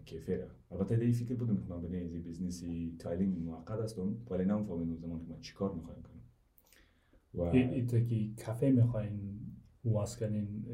کیفه 0.06 0.48
البته 0.72 0.96
دی 0.96 1.14
فکر 1.14 1.36
بودم 1.36 1.58
که 1.58 1.70
من 1.70 1.82
بنای 1.82 2.04
از 2.04 2.12
business 2.14 2.96
ی 3.00 3.05
tiling 3.05 3.38
موقت 3.38 3.80
هستم. 3.80 4.18
ولی 4.30 4.46
نمیفهمیدم 4.46 4.96
زمان 4.96 5.20
که 5.20 5.26
من 5.34 5.40
چیکار 5.40 5.74
می‌خوایم 5.74 6.02
کنم 6.02 6.22
و 7.34 7.42
ایتا 7.42 8.00
که 8.00 8.30
کافه 8.46 8.72
می‌خواین 8.72 9.40
واز 9.86 10.18
کنین 10.18 10.66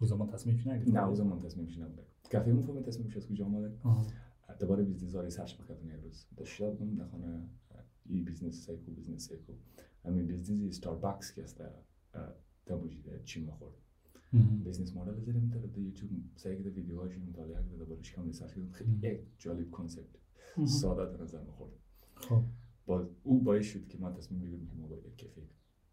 او 0.00 0.06
زمان 0.06 0.28
تصمیمش 0.28 0.66
نگرفتین 0.66 0.96
نه 0.96 1.08
او 1.08 1.14
زمان 1.14 1.40
تصمیمش 1.40 1.78
نبود. 1.78 2.06
کافه 2.32 2.52
مفهوم 2.52 2.82
تصمیمش 2.82 3.16
از 3.16 3.28
کجا 3.28 3.44
آمده 3.44 3.72
دوباره 4.60 4.84
business 4.84 5.10
زاری 5.10 5.30
search 5.30 5.60
می‌کردم 5.60 5.88
یک 5.88 6.00
روز. 6.02 6.26
داشته 6.36 6.70
بودم 6.70 6.94
در 6.94 7.06
خانه 7.06 7.48
ای 8.06 8.20
بیزنس 8.20 8.64
سایکو 8.66 8.92
بیزنس 8.92 9.28
سایکو. 9.28 9.52
همین 10.04 10.26
بیزنسی 10.26 10.72
ستاربکس 10.72 11.34
که 11.34 11.42
است 11.42 11.62
در 12.66 12.76
موجود 12.76 13.24
چین 13.24 13.46
مخورد 13.46 13.74
بیزنس 14.38 14.96
مدل 14.96 15.20
زدیم 15.20 15.48
در 15.48 15.58
در 15.58 15.78
یوتیوب 15.78 16.10
سعی 16.36 16.56
کرده 16.56 16.70
ویدیوهاش 16.70 17.18
مطالعه 17.18 17.54
کرده 17.54 17.76
دربارش 17.76 18.12
کم 18.12 18.26
ریسرچ 18.26 18.54
کردم 18.54 18.70
خیلی 18.70 18.98
یک 19.02 19.20
جالب 19.38 19.70
کنسپت 19.70 20.18
ساده 20.64 21.16
در 21.16 21.22
نظر 21.22 21.40
می‌خورد 21.40 21.72
خب. 22.14 22.42
با 22.86 23.08
او 23.22 23.40
باعث 23.40 23.66
شد 23.66 23.88
که 23.88 23.98
ما 23.98 24.12
تصمیم 24.12 24.40
بگیریم 24.40 24.66
که 24.66 24.76
ما 24.76 24.86
باید 24.86 25.06
یک 25.06 25.20
کافه 25.20 25.42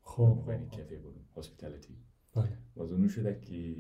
خب 0.02 0.44
باید 0.46 0.70
کافه 0.70 0.96
بریم 0.96 1.26
هاسپیتالیتی 1.36 1.96
بله. 2.36 2.58
باز 2.76 2.92
اونو 2.92 3.08
شده 3.08 3.40
که 3.42 3.76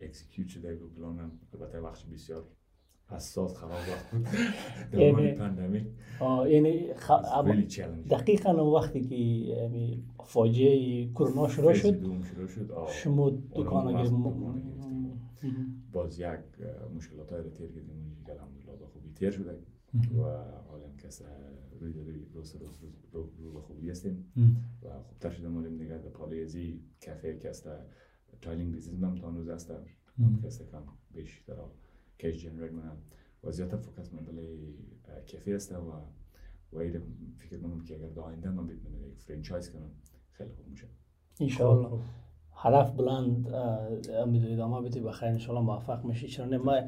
اکسیکیوت 0.00 0.48
شده 0.48 0.76
و 0.76 0.88
پلانم 0.88 1.40
البته 1.52 1.80
وقت 1.80 2.06
بسیار 2.06 2.48
حساس 3.14 3.54
یعنی- 4.92 5.12
دوران 5.12 5.34
پندمیک. 5.34 5.86
آه، 6.20 6.50
یعنی 6.50 6.86
challenging. 7.68 8.08
دقیقا 8.10 8.50
اون 8.50 8.74
وقتی 8.82 9.00
که 9.00 9.14
یعنی 9.14 10.04
فاجعه 10.24 11.06
کرونا 11.08 11.48
شروع 11.48 11.72
شد. 11.74 12.00
شما 12.88 13.30
دکان. 13.30 13.94
باز 15.92 16.18
یک 16.20 16.26
مشکلات 16.96 17.32
های 17.32 17.42
رو 17.42 17.50
تیر 17.50 17.66
کردیم. 17.66 18.16
که 18.26 18.32
الحمدلله 18.32 18.86
خوبی 18.92 19.10
تیر 19.14 19.30
شده. 19.30 19.50
و 19.94 20.22
حالا 20.70 20.86
هم 20.86 20.96
کس 20.98 21.22
روی 21.80 21.92
روی 21.92 22.14
روز 22.34 22.56
رو 23.12 23.28
رو 23.52 23.60
خوبی 23.60 23.90
هستیم. 23.90 24.32
و 24.82 25.02
خوبتر 25.02 25.30
شده 25.30 25.48
مولیم 25.48 25.76
دیگه. 25.76 25.98
در 25.98 26.08
پاله 26.08 26.36
ازی 26.36 26.80
کافه 27.06 27.38
که 27.38 27.50
است 27.50 27.68
tiling 28.42 28.72
business 28.74 29.00
من 29.00 29.14
تا 29.14 29.30
هنوز 29.30 29.46
که 30.40 30.46
است 30.46 30.62
کم 30.72 30.82
بیش 31.14 31.40
در 31.46 31.54
cash 32.22 32.42
generate 32.42 32.72
منم 32.72 32.96
و 33.44 33.50
زیادتر 33.50 33.76
focus 33.76 34.12
من 34.14 34.24
بله 34.24 34.58
کافه 35.32 35.52
است 35.52 35.72
و 35.72 35.76
و 36.72 36.78
ایده 36.78 37.02
فکر 37.38 37.58
کنم 37.58 37.84
که 37.84 37.94
اگر 37.94 38.08
در 38.08 38.20
آینده 38.20 38.50
من 38.50 38.66
بتونم 38.66 39.08
یک 39.08 39.18
franchise 39.18 39.70
کنم 39.70 39.90
خیلی 40.32 40.50
خوب 40.50 40.66
میشه. 40.68 40.86
انشاءالله. 41.40 41.98
هدف 42.54 42.90
بلند 42.90 43.48
امید 44.08 44.44
ادامه 44.44 44.88
بدی. 44.88 45.00
بخیر 45.00 45.28
انشاءالله 45.28 45.66
موفق 45.66 46.04
میشی. 46.04 46.28
چرا 46.28 46.46
نه؟ 46.46 46.58
ما 46.58 46.80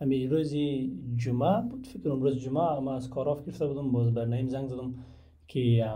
امی 0.00 0.26
روزی 0.26 0.96
جمعه 1.16 1.62
بود 1.70 1.86
فکر 1.86 2.02
کنم 2.02 2.22
روز 2.22 2.36
جمعه. 2.36 2.80
ما 2.80 2.94
از 2.94 3.10
کار 3.10 3.28
off 3.28 3.44
گرفته 3.46 3.66
بودم 3.66 3.92
باز 3.92 4.14
بر 4.14 4.24
نیم 4.24 4.48
زنگ 4.48 4.68
زدم 4.68 4.94
که 5.48 5.86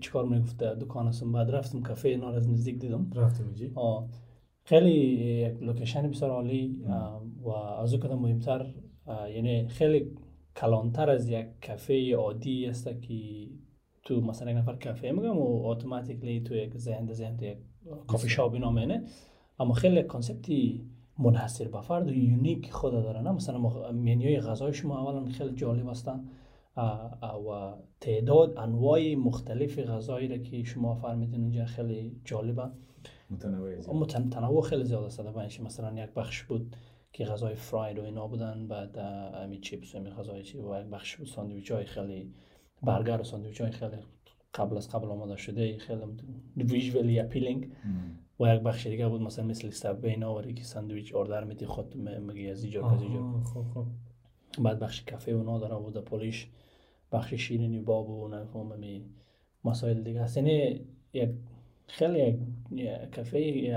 چیکار 0.00 0.24
می‌گفت 0.24 0.64
دکان 0.64 1.06
هستم 1.06 1.32
بعد 1.32 1.50
رفتم 1.50 1.80
کافه 1.80 2.08
اینا 2.08 2.30
از 2.30 2.50
نزدیک 2.50 2.78
دیدم. 2.78 3.10
رفتیم 3.14 3.46
اینجی 3.46 3.72
آه، 3.74 4.08
خیلی 4.64 4.94
یک 5.46 5.62
location 5.62 6.10
بسیار 6.10 6.30
عالی 6.30 6.84
و 7.42 7.48
از 7.50 7.94
او 7.94 8.00
کدام 8.00 8.18
مهمتر 8.18 8.74
یعنی 9.34 9.68
خیلی 9.68 10.10
کلانتر 10.56 11.10
از 11.10 11.28
یک 11.28 11.46
کافه 11.66 12.14
عادی 12.14 12.66
است 12.66 12.88
که 13.02 13.48
تو 14.04 14.20
مثلا 14.20 14.50
یک 14.50 14.56
نفر 14.56 14.76
کافه 14.76 15.10
میگم 15.10 15.38
و 15.38 15.66
automatically 15.66 16.40
تو 16.40 16.54
یک 16.54 16.78
ذهن 16.78 17.12
ذهن 17.12 17.36
تو 17.36 17.44
یک 17.44 17.58
کافی 18.06 18.28
شاپ 18.28 18.52
اینا 18.52 18.70
مینه 18.70 19.04
اما 19.58 19.74
خیلی 19.74 20.02
concept 20.02 20.74
ی 20.74 20.84
منحصر 21.18 21.68
به 21.68 21.80
فرد 21.80 22.08
و 22.08 22.14
unique 22.14 22.72
خود 22.72 22.92
داره 22.92 23.20
نه؟ 23.20 23.32
مثلا 23.32 23.58
منیوی 23.92 24.40
غذای 24.40 24.72
شما 24.72 24.98
اولا 24.98 25.24
خیلی 25.24 25.54
جالب 25.54 25.88
هستن. 25.88 26.24
و 27.48 27.74
تعداد 28.00 28.58
انواع 28.58 29.14
مختلف 29.14 29.78
غذایی 29.78 30.28
را 30.28 30.38
که 30.38 30.62
شما 30.62 30.94
فرمیدین 30.94 31.40
اونجا 31.40 31.64
خیلی 31.64 32.20
جالبه. 32.24 32.70
متنوع 33.30 34.28
تنوع 34.30 34.62
خیلی 34.62 34.84
زیاد 34.84 35.04
است. 35.04 35.20
در 35.20 35.32
بینش 35.32 35.60
مثلا 35.60 36.04
یک 36.04 36.10
بخش 36.10 36.42
بود 36.42 36.76
که 37.12 37.24
غذای 37.24 37.54
fried 37.54 37.98
و 37.98 38.02
اینا 38.02 38.26
بودن 38.26 38.68
بعد 38.68 38.98
امی 38.98 39.60
چیپس 39.60 39.94
و 39.94 39.98
امی 39.98 40.10
غذای 40.10 40.42
چی 40.42 40.58
و 40.58 40.80
یک 40.80 40.86
بخش 40.86 41.16
بود 41.16 41.26
ساندویچ 41.26 41.70
های 41.70 41.84
خیلی 41.84 42.34
برگر 42.82 43.20
و 43.20 43.24
ساندویچ 43.24 43.60
های 43.60 43.70
خیلی 43.70 43.96
قبل 44.54 44.76
از 44.76 44.90
قبل 44.90 45.08
آماده 45.08 45.36
شده. 45.36 45.78
خیلی 45.78 46.00
visually 46.56 47.20
appealing. 47.20 47.72
و 48.40 48.54
یک 48.54 48.60
بخش 48.60 48.86
دیگه 48.86 49.08
بود 49.08 49.22
مثلا 49.22 49.44
مثل 49.44 49.70
Subway 49.70 50.10
اینا 50.10 50.34
ولی 50.34 50.54
که 50.54 50.64
ساندویچ 50.64 51.14
order 51.14 51.44
میدی 51.44 51.66
خود 51.66 51.96
میگی 51.96 52.50
از 52.50 52.62
اینجا 52.62 52.90
از 52.90 53.02
اینجا. 53.02 53.40
خب 53.40 53.64
خب. 53.74 53.86
بعد 54.62 54.78
بخش 54.78 55.04
کافه 55.04 55.32
اونا 55.32 55.58
داره 55.58 55.74
و 55.74 55.90
در 55.90 56.00
پولیش 56.00 56.48
بخش 57.12 57.34
شیرینی 57.34 57.80
باب 57.80 58.10
و 58.10 58.28
نفهم 58.28 59.02
مسائل 59.64 60.02
دیگه 60.02 60.22
هست 60.22 60.36
یعنی 60.36 60.80
یک 61.12 61.30
خیلی 61.86 62.38
کافه 63.16 63.72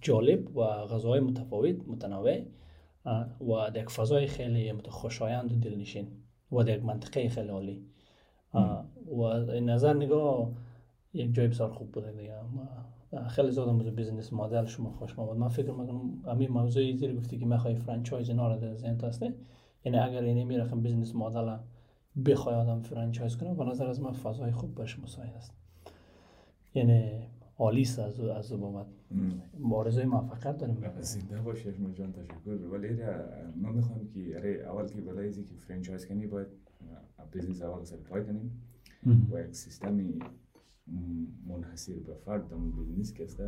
جالب 0.00 0.56
و 0.56 0.62
غذاهای 0.62 1.20
متفاوت 1.20 1.88
متنوع 1.88 2.42
و 3.40 3.70
در 3.70 3.82
یک 3.82 3.90
فضای 3.90 4.26
خیلی 4.26 4.72
خوشایند 4.88 5.52
و 5.52 5.56
دلنشین 5.56 6.08
و 6.52 6.62
در 6.62 6.76
یک 6.76 6.84
منطقه 6.84 7.28
خیلی 7.28 7.48
عالی. 7.48 7.82
و 9.06 9.20
این 9.22 9.70
نظر 9.70 9.94
نگاه 9.94 10.50
یک 11.14 11.34
جای 11.34 11.48
بسیار 11.48 11.70
خوب 11.70 11.92
بوده 11.92 12.12
دیگه. 12.12 12.34
خیلی 13.28 13.50
زیاد 13.50 13.68
موضوع 13.68 13.92
business 13.92 14.32
model 14.32 14.64
شما 14.64 14.90
خوش 14.90 15.18
آمد 15.18 15.36
من 15.36 15.48
فکر 15.48 15.70
می‌کنم 15.70 16.22
همین 16.26 16.50
موضوعی 16.50 16.96
زیر 16.96 17.16
گفتی 17.16 17.38
که 17.38 17.46
می‌خوای 17.46 17.74
franchise 17.74 18.28
اینا 18.28 18.54
رو 18.54 18.60
در 18.60 18.74
ذهن 18.74 19.00
است 19.04 19.22
یعنی 19.84 19.98
اگر 19.98 20.22
اینی 20.22 20.44
میرخم 20.44 20.82
business 20.82 21.14
model 21.14 21.56
بخوای 22.26 22.54
آدم 22.54 22.80
franchise 22.80 23.36
کنه 23.36 23.54
به 23.54 23.64
نظر 23.64 23.86
از 23.86 24.00
من 24.00 24.12
فضای 24.12 24.52
خوب 24.52 24.74
باشه 24.74 25.00
مساعد 25.00 25.34
است. 25.34 25.54
یعنی 26.74 27.28
عالی 27.58 27.82
است 27.82 27.98
از 27.98 28.20
او- 28.20 28.30
از 28.30 28.52
او 28.52 28.58
بابت. 28.58 28.86
آرزوی 29.72 30.04
موفقیت 30.04 30.58
داریم. 30.58 31.00
زنده 31.00 31.40
باشی 31.40 31.68
اشما 31.68 31.90
جان 31.90 32.12
تشکر. 32.12 32.50
ولی 32.50 32.96
را 32.96 33.24
ما 33.56 33.72
می‌خوایم 33.72 34.08
که 34.08 34.36
اره 34.36 34.50
اول 34.50 34.86
که 34.88 35.00
برای 35.00 35.28
ازی 35.28 35.44
که 35.44 35.54
franchise 35.54 36.06
کنی 36.06 36.26
باید 36.26 36.46
business 37.32 37.62
اول 37.62 37.84
سرپای 37.84 38.24
کنیم 38.24 38.62
و 39.32 39.40
یک 39.40 39.54
سیستمی 39.54 40.18
منحصر 41.46 41.94
به 41.94 42.14
فرد 42.14 42.48
business 42.86 43.12
که 43.14 43.24
است 43.24 43.42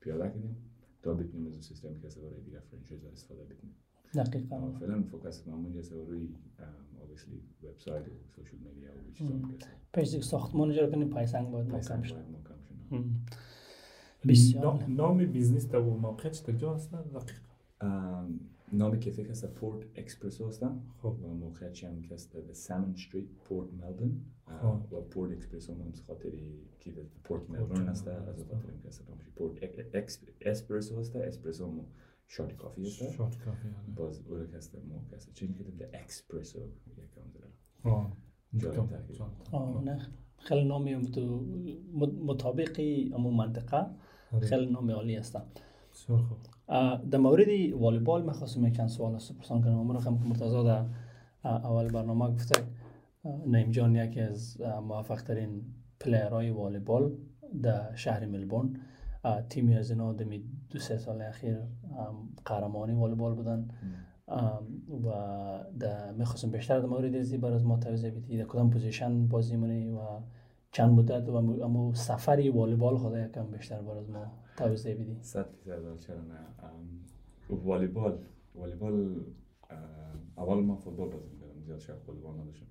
پیاده 0.00 0.28
کنیم 0.28 0.56
تا 1.02 1.14
بتونیم 1.14 1.46
از 1.46 1.52
اون 1.52 1.60
سیستم 1.60 1.98
که 2.00 2.06
است 2.06 2.18
برای 2.18 2.40
دیگه 2.44 2.60
franchise 2.60 3.04
استفاده 3.04 3.44
بکنیم. 3.44 3.74
دقیقا. 4.14 4.70
فعلا 4.72 5.02
focus 5.02 5.48
ما 5.48 5.54
اونجا 5.56 5.78
است 5.80 5.92
روی 5.92 6.28
obviously 7.00 7.64
وبسایت 7.64 8.08
و 8.08 8.10
social 8.36 8.58
media 8.60 8.90
و 8.90 9.12
چیزا 9.12 9.34
پیش 9.92 10.24
ساختمان 10.24 10.70
اجاره 10.70 10.90
کنیم 10.92 11.08
پایسنگ 11.08 11.50
باید 11.50 11.68
پیسه 11.68 11.96
محکم 11.96 12.54
بسیار 14.28 14.84
نام- 14.88 15.24
business 15.26 15.64
تا 15.64 15.82
و 15.84 15.96
موقع 16.00 16.28
چه 16.28 16.42
کجا 16.52 16.74
هست 16.74 16.92
دقیق 16.92 17.32
ام، 17.80 18.40
نام 18.72 19.00
کافه 19.00 19.24
که 19.24 19.30
است 19.30 19.46
پورت 19.54 19.86
اکسپرسو 19.94 20.44
است 20.44 20.64
خب 21.02 21.16
و 21.24 21.34
موقعیت 21.34 21.84
هم 21.84 22.02
که 22.02 22.14
است 22.14 22.32
در 22.36 22.52
سامن 22.52 22.90
استریت 22.90 23.24
پورت 23.44 23.68
ملبورن 23.72 24.20
خب. 24.62 24.92
و 24.92 25.00
پورت 25.00 25.32
اکسپرسو 25.32 25.74
هم 25.74 25.88
از 25.92 26.02
خاطری 26.06 26.58
که 26.80 26.92
پورت 27.24 27.50
ملبورن 27.50 27.88
است 27.88 28.08
ملبورن 28.08 28.28
از 28.28 28.40
است. 28.40 28.50
خاطر 28.50 28.88
است 28.88 29.08
نامش 29.08 29.28
پورت 29.36 29.58
اسپرسو 30.40 30.98
است 30.98 31.16
اسپرسو 31.16 31.66
مو 31.70 31.82
shot 32.28 32.56
coffee 32.56 32.82
است 32.82 33.12
shot 33.12 33.38
coffee 33.38 33.68
آره. 33.68 33.94
باز 33.96 34.20
او 34.28 34.34
رو 34.36 34.46
که 34.46 34.56
است 34.56 34.74
مو 34.74 35.00
که 35.10 35.16
است 35.16 35.34
چون 35.34 35.54
که 35.54 35.64
در 35.64 36.00
اکسپرسو 36.00 36.58
یکم 36.58 37.30
زده 37.34 37.44
آه. 37.90 38.12
جالب. 38.56 39.12
جالب. 39.12 39.30
آه، 39.52 39.84
نه 39.84 40.06
خیلی 40.38 40.64
نامی 40.64 40.92
هم 40.92 41.02
تو 41.02 41.40
مط- 41.94 42.18
مطابقی 42.24 43.10
امو 43.14 43.30
منطقه. 43.30 43.86
خیلی 44.40 44.66
نام 44.66 44.90
عالی 44.90 45.20
اه، 46.68 47.02
در 47.10 47.18
مورد 47.18 47.48
والیبال 47.72 48.22
می‌خواستم 48.22 48.66
یک 48.66 48.76
چند 48.76 48.88
سوال 48.88 49.14
از 49.14 49.28
تو 49.28 49.34
پرسان 49.34 49.62
کنم. 49.62 49.78
امروز 49.78 50.06
هم 50.06 50.18
که 50.18 50.24
مرتضی 50.24 50.64
در 50.64 50.84
اول 51.44 51.92
برنامه 51.92 52.34
گفته 52.34 52.62
اه، 53.24 53.46
نعیم 53.46 53.70
جان 53.70 53.96
یکی 53.96 54.20
از 54.20 54.60
موفق 54.60 55.22
ترین 55.22 55.62
player 56.00 56.38
های 56.38 56.50
والیبال 56.50 57.12
در 57.62 57.94
شهر 57.94 58.26
ملبورن. 58.26 58.76
اه، 59.24 59.42
تیمی 59.42 59.74
از 59.74 59.90
اینا 59.90 60.12
دمی 60.12 60.44
دو 60.70 60.78
سه 60.78 60.98
سال 60.98 61.22
اخیر 61.22 61.58
قهرمانی 62.44 62.94
والیبال 62.94 63.34
بودن. 63.34 63.68
و 65.04 65.10
در 65.80 66.12
می‌خواستم 66.12 66.50
بیشتر 66.50 66.80
در 66.80 66.86
مورد 66.86 67.14
ازی 67.14 67.38
بر 67.38 67.52
از 67.52 67.64
ما 67.64 67.76
توضیح 67.76 68.10
در 68.10 68.44
کدام 68.44 68.70
position 68.70 69.28
بازی 69.28 69.56
منی 69.56 69.90
و 69.90 70.00
چند 70.74 70.90
مدت 70.90 71.28
و 71.28 71.34
امو 71.34 71.94
سفری 71.94 72.48
والیبال 72.50 72.98
خدا 72.98 73.18
یکم 73.26 73.46
بیشتر 73.46 73.82
بر 73.82 73.98
از 73.98 74.10
ما 74.10 74.32
توضیح 74.56 74.94
بدی. 74.94 75.18
صد 75.20 75.46
فیصد 75.64 75.98
چرا 75.98 76.20
نه؟ 76.20 76.34
ام، 76.34 77.58
والیبال 77.64 78.18
والیبال 78.54 79.24
اول 80.36 80.64
من 80.64 80.76
فوتبال 80.76 81.10
بازی 81.10 81.28
می‌کردم 81.28 81.60
زیاد 81.60 81.78
شاید 81.78 81.98
والیبال 82.06 82.40
نداشتم. 82.40 82.66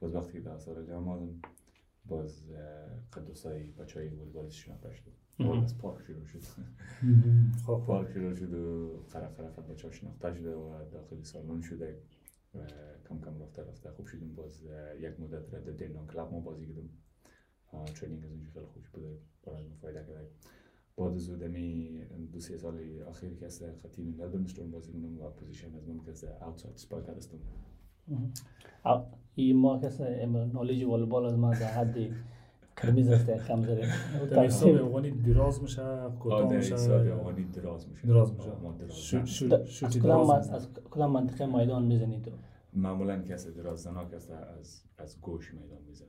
باز 0.00 0.14
وقتی 0.14 0.32
که 0.32 0.40
در 0.40 0.50
استرالیا 0.50 0.96
آمدم 0.96 1.40
باز 2.06 2.42
قدوسای 3.12 3.62
بچه 3.62 4.00
های 4.00 4.08
والیبالشون 4.08 4.76
مهم. 5.38 5.50
اول 5.50 5.64
از 5.64 5.78
پارک 5.78 6.02
شروع 6.02 6.24
شد. 6.24 6.40
خب 6.40 6.64
خب 7.66 7.82
پارک 7.86 8.12
شروع 8.12 8.34
شد 8.34 8.54
و 8.54 8.90
قرف 9.12 9.40
قرف 9.40 9.58
بچه 9.58 9.88
ها 9.88 9.92
شناخته 9.92 10.34
شده 10.34 10.54
و 10.54 10.84
داخل 10.92 11.22
سالن 11.22 11.60
شده. 11.60 11.98
و 12.54 12.58
کم 13.08 13.20
کم 13.20 13.42
رفته 13.42 13.62
رفته. 13.62 13.90
خوب 13.90 14.06
شدیم. 14.06 14.34
باز 14.34 14.62
یک 15.00 15.20
مدت 15.20 15.54
را 15.54 15.60
در 15.60 15.72
دینان 15.72 16.06
کلاب 16.06 16.32
ما 16.32 16.40
بازی 16.40 16.66
کردم 16.66 16.80
اه، 16.80 17.09
ترینینگ 17.94 18.24
از 18.24 18.30
اونجا 18.30 18.50
خیلی 18.52 18.66
خوب 18.66 18.82
بوده 18.92 19.18
برای 19.46 19.62
ما 19.64 19.74
فایده 19.82 19.98
کرده 20.00 20.28
بعد 20.96 21.12
از 21.14 21.30
دمی 21.30 22.00
دو 22.32 22.40
سه 22.40 22.58
سال 22.58 22.78
اخیر 23.08 23.34
که 23.34 23.46
است 23.46 23.64
قد 23.82 23.95
تیم 23.95 24.14
ملبورن 24.18 24.44
استورم 24.44 24.70
بازی 24.70 24.92
کنم 24.92 25.20
و 25.20 25.30
position 25.30 25.66
از 25.76 25.88
من 25.88 26.00
که 26.04 26.10
است 26.10 26.24
outside 26.24 26.76
spiker 26.76 27.14
هستم 27.16 27.38
این 29.34 29.56
ما 29.56 29.78
کسی 29.78 30.02
knowledge 30.52 30.84
والیبال 30.84 31.24
از 31.26 31.38
ما 31.38 31.50
در 31.54 31.66
حد 31.66 31.96
قرمیز 32.76 33.08
است 33.08 33.30
کم 33.30 33.60
در 33.62 34.44
حساب 34.44 34.74
افغانی 34.74 35.10
دراز 35.10 35.62
میشه 35.62 35.82
کوتاه 36.20 36.52
میشه؟ 36.56 36.74
افغانی 36.74 37.44
دراز 37.44 37.88
میشه. 37.88 38.06
دراز 38.08 38.32
میشه. 38.32 38.50
ما 38.62 38.72
دراز 38.72 38.90
از 40.30 40.68
من- 40.68 40.74
کدام 40.90 41.10
منطقه 41.12 41.46
میدان 41.46 41.84
می‌زنی 41.84 42.20
تو؟ 42.20 42.30
معمولا 42.72 43.22
کسی 43.22 43.52
درازدناک 43.52 44.14
است 44.14 44.30
از 44.30 44.82
از 44.98 45.20
گوش 45.20 45.54
میدان 45.54 45.82
می‌زنه 45.82 46.08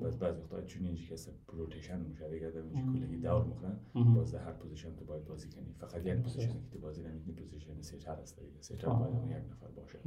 باز 0.00 0.18
بعضی 0.18 0.40
وقتا 0.40 0.62
چون 0.62 0.86
اینجا 0.86 1.02
کسی 1.04 1.30
rotation 1.46 2.00
میشه 2.00 2.30
دیگه 2.30 2.50
در 2.50 2.60
اینجا 2.60 2.92
کلگی 2.92 3.16
دور 3.16 3.44
می‌خوره 3.44 3.76
باز 4.14 4.32
در 4.32 4.44
هر 4.44 4.52
position 4.52 4.96
تو 4.96 5.04
باید 5.04 5.24
بازی 5.24 5.48
کنی. 5.48 5.74
فقط 5.78 6.06
یک 6.06 6.14
position 6.14 6.52
که 6.52 6.68
تو 6.72 6.78
بازی 6.78 7.02
نمی‌کنی 7.02 7.32
position 7.32 7.80
setter 7.80 8.12
است 8.12 8.40
دیگه. 8.40 8.60
setter 8.60 8.88
باید 8.88 9.30
یک 9.30 9.50
نفر 9.52 9.66
باشه. 9.66 9.98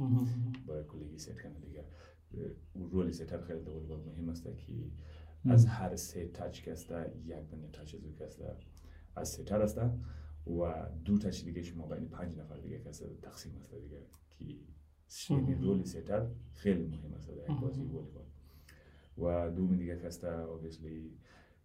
باید 0.66 0.86
کلگی 0.86 1.18
سیت 1.18 1.42
کنه 1.42 1.60
دیگه. 1.60 1.84
او 2.72 2.88
role 2.88 3.12
ی 3.12 3.16
setter 3.16 3.40
خیلی 3.40 3.58
والیبال 3.58 4.00
مهم 4.00 4.28
است 4.28 4.44
که 4.44 4.52
از 5.44 5.66
هر 5.66 5.96
سه 5.96 6.28
touch 6.28 6.68
است 6.68 6.90
یک 7.24 7.36
بنی 7.36 7.68
touch 7.72 7.94
که 8.18 8.24
است 8.24 8.42
از 9.16 9.28
setter 9.28 9.62
است. 9.62 9.78
و 10.46 10.88
دو 11.04 11.18
touch 11.18 11.44
دیگه 11.44 11.62
شما 11.62 11.86
بین 11.86 12.08
پنج 12.08 12.38
نفر 12.38 12.56
دیگه 12.56 12.82
است 12.88 13.04
تقسیم 13.22 13.56
است 13.56 13.74
دیگه. 13.74 14.00
که 14.38 14.44
یعنی 15.30 15.54
role 15.54 15.84
ی 15.84 15.90
setter 15.90 16.26
خیلی 16.52 16.86
مهم 16.86 17.14
است 17.14 17.28
در 17.28 17.54
بازی 17.54 17.82
والیبال. 17.82 18.24
و 19.18 19.50
دوم 19.50 19.76
دیگه 19.76 20.00
است 20.04 20.26
obviously 20.26 21.10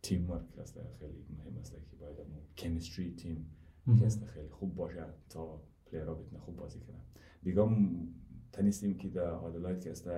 teamwork 0.02 0.60
است 0.60 0.80
خیلی 1.00 1.26
مهم 1.38 1.58
است 1.58 1.72
که 1.72 1.96
باید 2.00 2.20
اون 2.20 2.28
chemistry 2.58 3.16
تیم 3.16 3.46
است 4.06 4.26
خیلی 4.26 4.50
خوب 4.50 4.76
باشه 4.76 5.06
تا 5.30 5.62
player 5.86 6.10
ها 6.10 6.14
بتونه 6.14 6.42
خوب 6.42 6.56
بازی 6.56 6.80
کنن. 6.80 7.02
دیگه 7.44 7.62
هم 7.62 8.08
تانستیم 8.52 8.98
که 8.98 9.10
در 9.10 9.30
آدلاید 9.30 9.82
که 9.82 9.92
است 9.92 10.10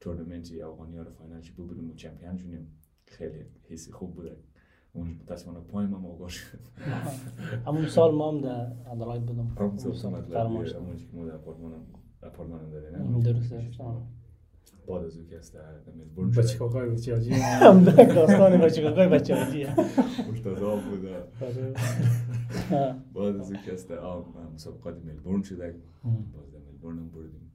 تورنمنت 0.00 0.52
افغانی 0.52 0.96
ها 0.96 1.02
رو 1.02 1.10
فاینال 1.10 1.40
چی 1.40 1.52
بودیم 1.52 1.90
و 1.90 1.94
champion 1.94 2.36
شدیم 2.36 2.78
خیلی 3.06 3.44
حسی 3.68 3.92
خوب 3.92 4.14
بوده. 4.14 4.36
اون 4.92 5.08
متاسفانه 5.08 5.60
پای 5.60 5.86
ما 5.86 5.98
موقع 5.98 6.28
شد. 6.28 6.58
همون 7.66 7.88
سال 7.88 8.14
ما 8.14 8.32
هم 8.32 8.40
در 8.40 8.72
آدلاید 8.88 9.26
بودم. 9.26 9.46
همون 9.46 9.78
سال 9.78 10.12
ما 11.12 11.26
در 11.26 11.38
آپارتمان 12.22 12.70
داره 12.70 12.90
نه 12.90 13.22
درسته 13.22 13.70
بعد 14.88 15.04
از 15.04 15.18
که 15.30 15.38
است 15.38 15.54
در 15.54 15.92
ملبورن 15.96 16.30
بچه 16.30 16.42
شد 16.42 16.58
کاکای 16.58 16.90
بچه 16.90 17.16
آجی 17.16 17.32
هم 17.32 17.84
داستان 17.84 18.58
بچه 18.60 18.82
کاکای 18.82 19.08
بچه 19.08 19.34
آجیه 19.34 19.74
مرتضا 20.28 20.76
بوده 20.76 21.22
بعد 23.14 23.36
از 23.36 23.52
که 23.64 23.72
است 23.72 23.90
آم 23.90 24.24
مسابقات 24.54 25.04
ملبورن 25.04 25.42
شده. 25.42 25.74
باز 26.04 26.52
در 26.52 26.58
ملبورن 26.58 26.98
هم 26.98 27.10
بردیم. 27.10 27.52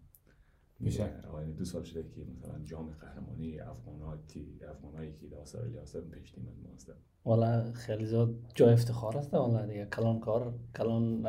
میشه. 0.79 1.09
آینه 1.33 1.51
دو 1.51 1.65
سال 1.65 1.83
شده 1.83 2.03
که 2.03 2.21
مثلا 2.37 2.59
جام 2.63 2.89
قهرمانی 2.89 3.59
افغاناتی 3.59 4.59
افغانایی 4.69 5.13
که 5.21 5.27
در 5.27 5.39
استرالیا 5.39 5.81
هستن 5.81 5.99
پیش 5.99 6.31
تیم 6.31 6.47
از 6.47 6.59
ما 6.63 6.73
هستن 6.75 6.93
والا 7.25 7.71
خیلی 7.71 8.05
زیاد 8.05 8.35
جای 8.55 8.73
افتخار 8.73 9.17
است 9.17 9.33
والا 9.33 9.65
دیگه. 9.65 9.85
کلان 9.85 10.19
کار 10.19 10.53
کلان 10.77 11.25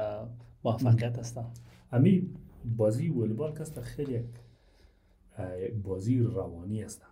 موفقیت 0.64 1.18
است. 1.18 1.40
امی 1.92 2.30
بازی 2.64 3.08
والیبال 3.08 3.52
که 3.52 3.60
است 3.60 3.80
خیلی 3.80 4.12
یک 4.12 4.24
بازی 5.82 6.18
روانی 6.18 6.82
است. 6.82 7.06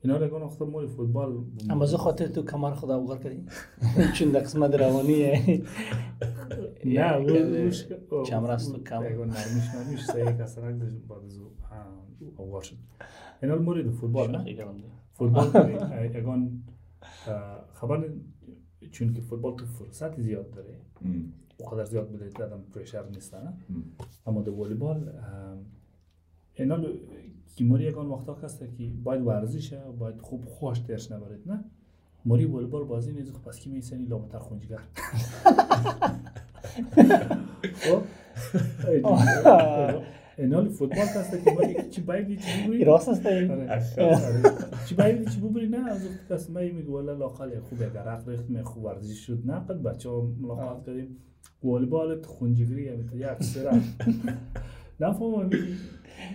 اینا 0.00 0.16
رو 0.16 0.24
اگه 0.24 0.44
وقتا 0.44 0.64
مال 0.64 0.86
فوتبال. 0.86 1.44
اما 1.70 1.86
زو 1.86 1.96
خاطر 1.96 2.26
تو 2.26 2.42
کمر 2.42 2.74
خدا 2.74 3.00
بغر 3.00 3.16
کردی؟ 3.16 3.44
چون 4.16 4.30
در 4.30 4.40
قسمت 4.40 4.74
روانیه. 4.74 5.42
نه 6.84 7.22
یک 7.22 7.66
وش 7.66 7.86
چمر 8.26 8.50
است 8.50 8.74
و 8.74 8.78
کم. 8.78 8.98
اگه 8.98 9.16
نرمیش 9.16 9.74
نرمیش 9.74 10.04
سعی 10.04 10.24
کسرک 10.24 10.80
داشت 10.80 10.94
بعد 11.08 11.24
از 11.24 11.38
او 11.38 11.50
اوار 12.36 12.62
شد. 12.62 12.76
اینا 13.42 13.56
مورد 13.56 13.90
فوتبال 13.90 14.30
نه. 14.30 14.74
فوتبال 15.12 15.46
اگان 16.16 16.62
خبر 17.72 18.08
چون 18.90 19.12
که 19.12 19.20
فوتبال 19.20 19.56
تو 19.56 19.66
فرصت 19.66 20.20
زیاد 20.20 20.50
داره. 20.50 20.74
اونقدر 21.58 21.84
زیاد 21.84 22.12
بده 22.12 22.28
دادم 22.28 22.62
پرشر 22.74 23.04
نیستن 23.08 23.58
ام. 23.70 23.84
اما 24.26 24.42
در 24.42 24.50
والیبال 24.50 25.12
اینا 26.54 26.76
لو- 26.76 26.92
که 27.56 27.64
موری 27.64 27.84
یکان 27.84 28.06
وقتا 28.06 28.34
هست 28.34 28.58
که 28.60 28.92
باید 29.04 29.22
ورزشه 29.26 29.80
باید 29.98 30.20
خوب 30.20 30.44
خوش 30.44 30.78
درش 30.78 31.12
نبرید 31.12 31.50
نه؟ 31.50 31.64
موری 32.24 32.44
والیبال 32.44 32.84
بازی 32.84 33.12
نیست 33.12 33.32
خب 33.32 33.42
پس 33.42 33.58
کی 33.58 33.70
میسنی 33.70 34.04
لامتر 34.04 34.38
خونجگر 34.38 34.78
اینا 40.38 40.60
لو 40.60 40.70
فوتبال 40.70 40.98
هست 40.98 41.44
که 41.44 41.50
موری 41.50 41.90
چی 41.90 42.00
باید 42.00 42.40
چی 42.40 42.62
بگویی 42.62 42.84
راست 42.84 43.08
است 43.08 43.26
این. 43.26 43.68
چی 44.86 44.94
باید 44.94 45.28
چی 45.28 45.40
ببری 45.40 45.68
نه 45.68 45.90
از 45.90 46.08
کس 46.30 46.50
می 46.50 46.70
میگه 46.70 46.90
والا 46.90 47.12
لاقل 47.12 47.60
خوب 47.60 47.82
اگر 47.82 48.08
عقل 48.08 48.30
ریخت 48.30 48.50
می 48.50 48.62
خوب 48.62 48.84
ورزش 48.84 49.26
شد 49.26 49.42
نه 49.44 49.58
قد 49.58 49.82
بچه 49.82 50.08
ها 50.08 50.32
ملاقات 50.40 50.86
کردیم 50.86 51.16
والیبال 51.62 52.22
خونجگری 52.22 52.82
یک 53.14 53.42
سره 53.42 53.80
نفهم 55.00 55.50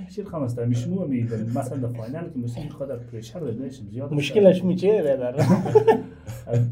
شیر 0.10 0.26
خم 0.26 0.42
است 0.42 0.60
میشنو 0.60 1.08
می 1.08 1.24
مثلا 1.56 1.78
در 1.78 1.98
فاینال 1.98 2.30
که 2.30 2.40
مثلا 2.40 2.70
خدا 2.70 2.98
پرشر 2.98 3.52
نشم 3.52 3.90
زیاد 3.90 4.14
مشکلش 4.14 4.64
میچه 4.64 5.04
برادر 5.04 5.46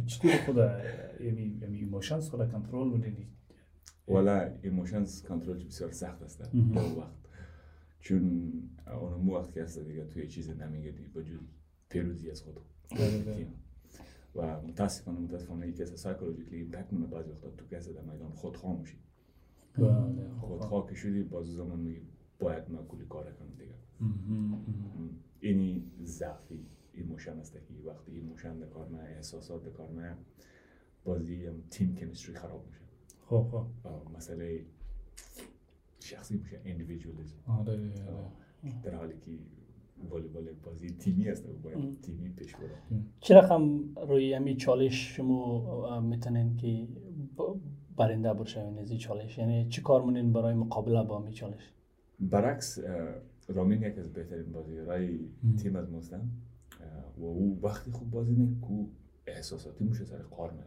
چطور 0.08 0.32
خدا 0.32 0.72
یعنی 1.20 1.60
یعنی 1.62 1.78
ایموشنز 1.78 2.30
خدا 2.30 2.46
کنترل 2.46 2.88
میدی 2.88 3.28
والا 4.08 4.50
ایموشنز 4.63 5.24
کنترل 5.24 5.63
بسیار 5.63 5.91
سخت 5.91 6.24
است. 6.24 6.39
در 6.39 6.48
وقت 6.98 7.21
چون 8.02 8.52
اون 9.02 9.14
مو 9.14 9.36
وقت 9.36 9.52
که 9.52 9.64
هست 9.64 9.80
دیگه 9.80 10.06
توی 10.06 10.28
چیز 10.28 10.50
نمیگردی 10.50 11.08
با 11.08 11.22
جز 11.22 11.40
پیروزی 11.90 12.32
از 12.32 12.42
خود 12.42 12.60
تیم. 13.36 13.54
و 14.36 14.62
متاسفانه 14.62 15.20
متاسفانه 15.20 15.68
یکی 15.68 15.84
از 15.84 16.00
psychologically 16.00 16.58
impact 16.58 16.94
مونه 16.94 17.08
بعضی 17.08 17.32
وقتا 17.32 17.50
تو 17.50 17.66
کسی 17.68 17.94
در 17.94 18.02
میدان 18.02 18.32
خودخواه 18.32 18.80
میشی. 18.80 18.98
بله 19.78 20.30
خودخواه 20.40 20.90
که 20.90 20.96
شدی 20.96 21.24
باز 21.24 21.46
زمان 21.46 21.80
میگی 21.80 22.02
باید 22.40 22.70
من 22.70 22.86
کلی 22.86 23.06
کار 23.06 23.32
کنم 23.32 23.50
دیگه. 23.58 23.76
اینی 25.40 25.92
ضعفی 26.04 26.66
emotion 26.94 27.40
است 27.40 27.54
که 27.54 27.60
وقتی 27.86 28.12
emotion 28.12 28.60
در 28.60 28.68
کار 28.68 28.96
احساسات 28.96 29.64
در 29.64 29.72
کار 29.72 30.18
بازی 31.04 31.50
تیم 31.70 31.96
chemistry 31.96 32.36
خراب 32.36 32.68
میشه. 32.68 32.82
خب 33.26 33.48
خب. 33.52 34.16
مسئله 34.16 34.66
شخصی 36.12 36.38
میشه 36.38 36.62
اندیویدوالیسم 36.65 37.38
آره. 37.47 37.80
در 38.84 38.95
حالی 38.95 39.13
که 39.26 39.32
والیبال 40.10 40.43
یک 40.43 40.58
بازی 40.63 40.89
تیمی 40.89 41.30
است 41.30 41.45
و 41.50 41.54
باید 41.63 42.02
تیمی 42.02 42.30
پیش 42.30 42.56
بره. 42.56 43.02
چه 43.19 43.36
رقم 43.36 43.95
روی 44.08 44.34
همی 44.34 44.56
چالش 44.56 45.15
شما 45.15 46.00
می‌تونین 46.00 46.58
که 46.58 46.88
برنده 47.97 48.34
برشوین 48.34 48.80
از 48.80 48.89
این 48.89 49.00
چالش؟ 49.00 49.38
یعنی 49.38 49.67
چی 49.69 49.82
کار 49.82 50.02
مونین 50.02 50.34
برای 50.34 50.54
مقابله 50.54 51.04
با 51.04 51.19
همی 51.19 51.34
چالش؟ 51.34 51.74
برعکس 52.19 52.80
رامین 53.47 53.82
یک 53.82 53.97
از 53.97 54.13
بهترین 54.13 54.52
بازیگرای 54.52 55.19
مم. 55.43 55.56
تیم 55.56 55.76
از 55.76 55.91
ماست 55.91 56.13
و 57.17 57.26
او 57.26 57.60
وقتی 57.63 57.91
خوب 57.91 58.12
بازی 58.12 58.34
نه 58.34 58.47
کو 58.62 58.86
احساساتی 59.28 59.84
میشه 59.84 60.06
سر 60.06 60.17
کار 60.17 60.54
نه 60.54 60.63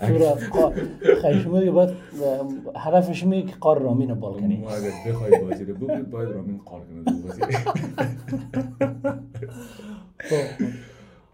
سورا 0.00 0.36
شما 1.42 1.58
دیگه 1.60 1.70
باید 1.70 1.90
شما 3.12 3.32
اینه 3.32 3.50
که 3.50 3.56
قار 3.56 3.82
رامین 3.82 4.14
بال 4.14 4.40
کنی 4.40 4.56
ما 4.56 4.70
اگر 4.70 4.90
بخوای 5.06 5.38
بازی 5.40 5.64
رو 5.64 5.74
ببینید 5.74 6.10
باید 6.10 6.28
رامین 6.28 6.58
قار 6.58 6.80
کنه 6.80 7.02
دو 7.02 7.28
بازی 7.28 7.42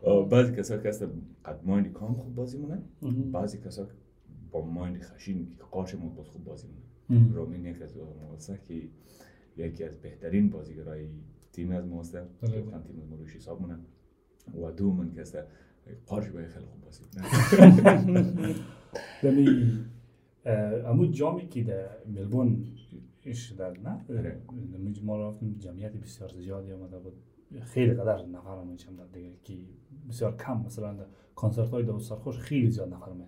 خب 0.04 0.28
بعضی 0.28 0.56
کسا 0.56 0.78
که 0.78 0.88
هستن 0.88 1.10
قد 1.44 1.60
مایندی 1.64 1.90
کام 1.90 2.14
خوب 2.14 2.34
بازی 2.34 2.58
مونن 2.58 2.82
مهم. 3.02 3.32
بعضی 3.32 3.58
کسا 3.58 3.86
با 4.50 4.64
مایندی 4.64 5.00
خشین 5.00 5.50
که 5.50 5.64
قارش 5.70 5.94
ما 5.94 6.08
باز 6.08 6.28
خوب 6.28 6.44
بازی 6.44 6.66
مونن 6.66 7.24
مم. 7.24 7.34
رامین 7.34 7.64
یک 7.64 7.82
از 7.82 7.96
است 8.34 8.64
که 8.68 8.82
یکی 9.56 9.84
از 9.84 9.94
بهترین 9.94 10.50
بازیگرای 10.50 11.08
تیم 11.52 11.70
از 11.70 11.92
است 11.92 12.16
بله. 12.16 12.52
تیم 12.52 12.74
از 12.74 12.82
ما 13.10 13.16
روش 13.16 13.36
حساب 13.36 13.60
مونن 13.60 13.78
و 14.62 14.70
دومن 14.70 15.12
که 15.14 15.20
است 15.20 15.38
قارش 16.06 16.30
باید 16.30 16.48
خیلی 16.48 16.66
خوب 16.66 16.80
بازی 16.80 17.04
دمی 19.22 19.72
امو 20.86 21.06
جامی 21.06 21.48
که 21.48 21.62
در 21.62 21.88
ملبورن 22.06 22.64
شده 23.32 23.80
نه 23.80 24.04
آره. 24.18 24.42
ما 25.02 25.28
رفتیم 25.28 25.56
جمعیت 25.58 25.92
بسیار 25.92 26.30
زیادی 26.30 26.72
آمده 26.72 26.98
بود. 26.98 27.12
خیلی 27.60 27.94
قدر 27.94 28.26
نفر 28.26 28.60
همون 28.60 28.76
چند 28.76 29.12
دیگه 29.12 29.30
که 29.44 29.58
بسیار 30.08 30.36
کم 30.36 30.62
مثلا 30.66 30.94
در 30.94 31.06
کنسرت 31.34 31.68
های 31.68 31.82
دو 31.82 31.98
سرخوش 31.98 32.38
خیلی 32.38 32.70
زیاد 32.70 32.94
نفر 32.94 33.12
می 33.12 33.24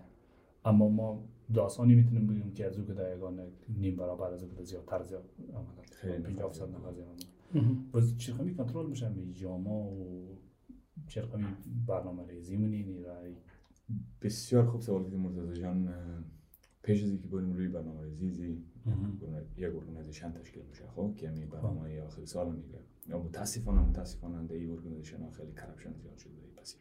اما 0.65 0.89
ما 0.89 1.23
داستانی 1.53 1.95
می‌تونیم 1.95 2.27
بگیم 2.27 2.53
که 2.53 2.65
از 2.65 2.79
او 2.79 2.85
که 2.85 2.93
در 2.93 3.15
یگان 3.15 3.41
نیم 3.69 3.95
برابر 3.95 4.33
از 4.33 4.43
او 4.43 4.49
که 4.57 4.63
زیادتر 4.63 5.03
زیاد 5.03 5.23
آمده. 5.53 5.81
خیلی 5.91 6.17
نفر 6.17 6.29
50 6.29 6.53
زیاد. 6.53 6.75
آمده. 6.75 7.75
باز 7.91 8.17
چرخمی 8.17 8.55
کنترل 8.55 8.85
میشن 8.85 9.13
به 9.13 9.21
جاما 9.33 9.79
و 9.79 10.27
چرخمی 11.07 11.45
برنامه 11.87 12.27
ریزی 12.27 13.03
رای 13.03 13.35
بسیار 14.21 14.65
خوب 14.65 14.81
سوال 14.81 15.03
کردی 15.03 15.17
مرتضی 15.17 15.61
جان. 15.61 15.93
پیش 16.83 17.03
از 17.03 17.09
اینکه 17.09 17.27
بریم 17.27 17.53
روی 17.53 17.67
برنامه 17.67 18.19
ریزی 18.19 18.63
یک 19.57 19.75
ارگانیزیشن 19.75 20.31
تشکیل 20.31 20.63
میشه 20.69 20.87
خب 20.87 21.13
که 21.15 21.29
می 21.29 21.45
برنامه 21.45 22.01
آخر 22.01 22.25
سال 22.25 22.55
میگه. 22.55 22.79
یا 23.07 23.19
متاسفانه 23.19 23.81
متاسفانه 23.81 24.47
در 24.47 24.55
این 24.55 24.71
ارگانیزیشن 24.71 25.21
ها 25.21 25.31
خیلی 25.31 25.51
کرپشن 25.51 25.93
زیاد 25.93 26.17
شده. 26.17 26.31
در 26.33 26.61
پسی 26.61 26.77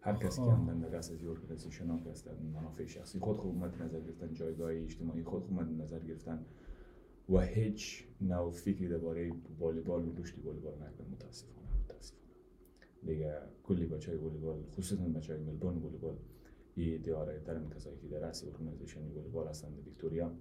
هر 0.00 0.16
کسی 0.16 0.36
که 0.36 0.42
خب. 0.42 0.50
هم 0.50 0.80
در 0.80 0.88
دست 0.88 1.12
از 1.12 1.18
این 1.18 1.28
ارگانیزیشن 1.28 1.86
ها 1.86 1.98
که 1.98 2.30
منافع 2.54 2.86
شخصی 2.86 3.18
خود 3.18 3.36
خود 3.36 3.54
مد 3.54 3.82
نظر 3.82 4.00
گرفتن 4.00 4.34
جایگاه 4.34 4.72
اجتماعی 4.72 5.22
خود 5.22 5.42
خود 5.42 5.52
مد 5.52 5.82
نظر 5.82 6.00
گرفتن 6.00 6.44
و 7.28 7.40
هیچ 7.40 8.04
نوع 8.20 8.50
فکری 8.50 8.88
درباره 8.88 9.32
والیبال 9.58 10.08
و 10.08 10.12
رشد 10.16 10.44
والیبال 10.44 10.74
متاسفانه 10.74 11.10
متاسفانه. 11.10 11.61
دیگه 13.06 13.38
کلی 13.64 13.86
بچه 13.86 14.10
های 14.10 14.20
والیبال 14.20 14.62
خصوصا 14.76 15.04
بچه 15.04 15.32
های 15.32 15.42
ملبورن 15.42 15.76
والیبال 15.76 16.16
یه 16.76 16.98
در 16.98 17.54
این 17.54 17.70
کسایی 17.70 17.96
که 17.96 18.08
در 18.08 18.18
رأس 18.18 18.44
organization 18.44 19.00
والیبال 19.00 19.46
هستن 19.46 19.68
در 19.70 19.80
ویکتوریا 19.80 20.32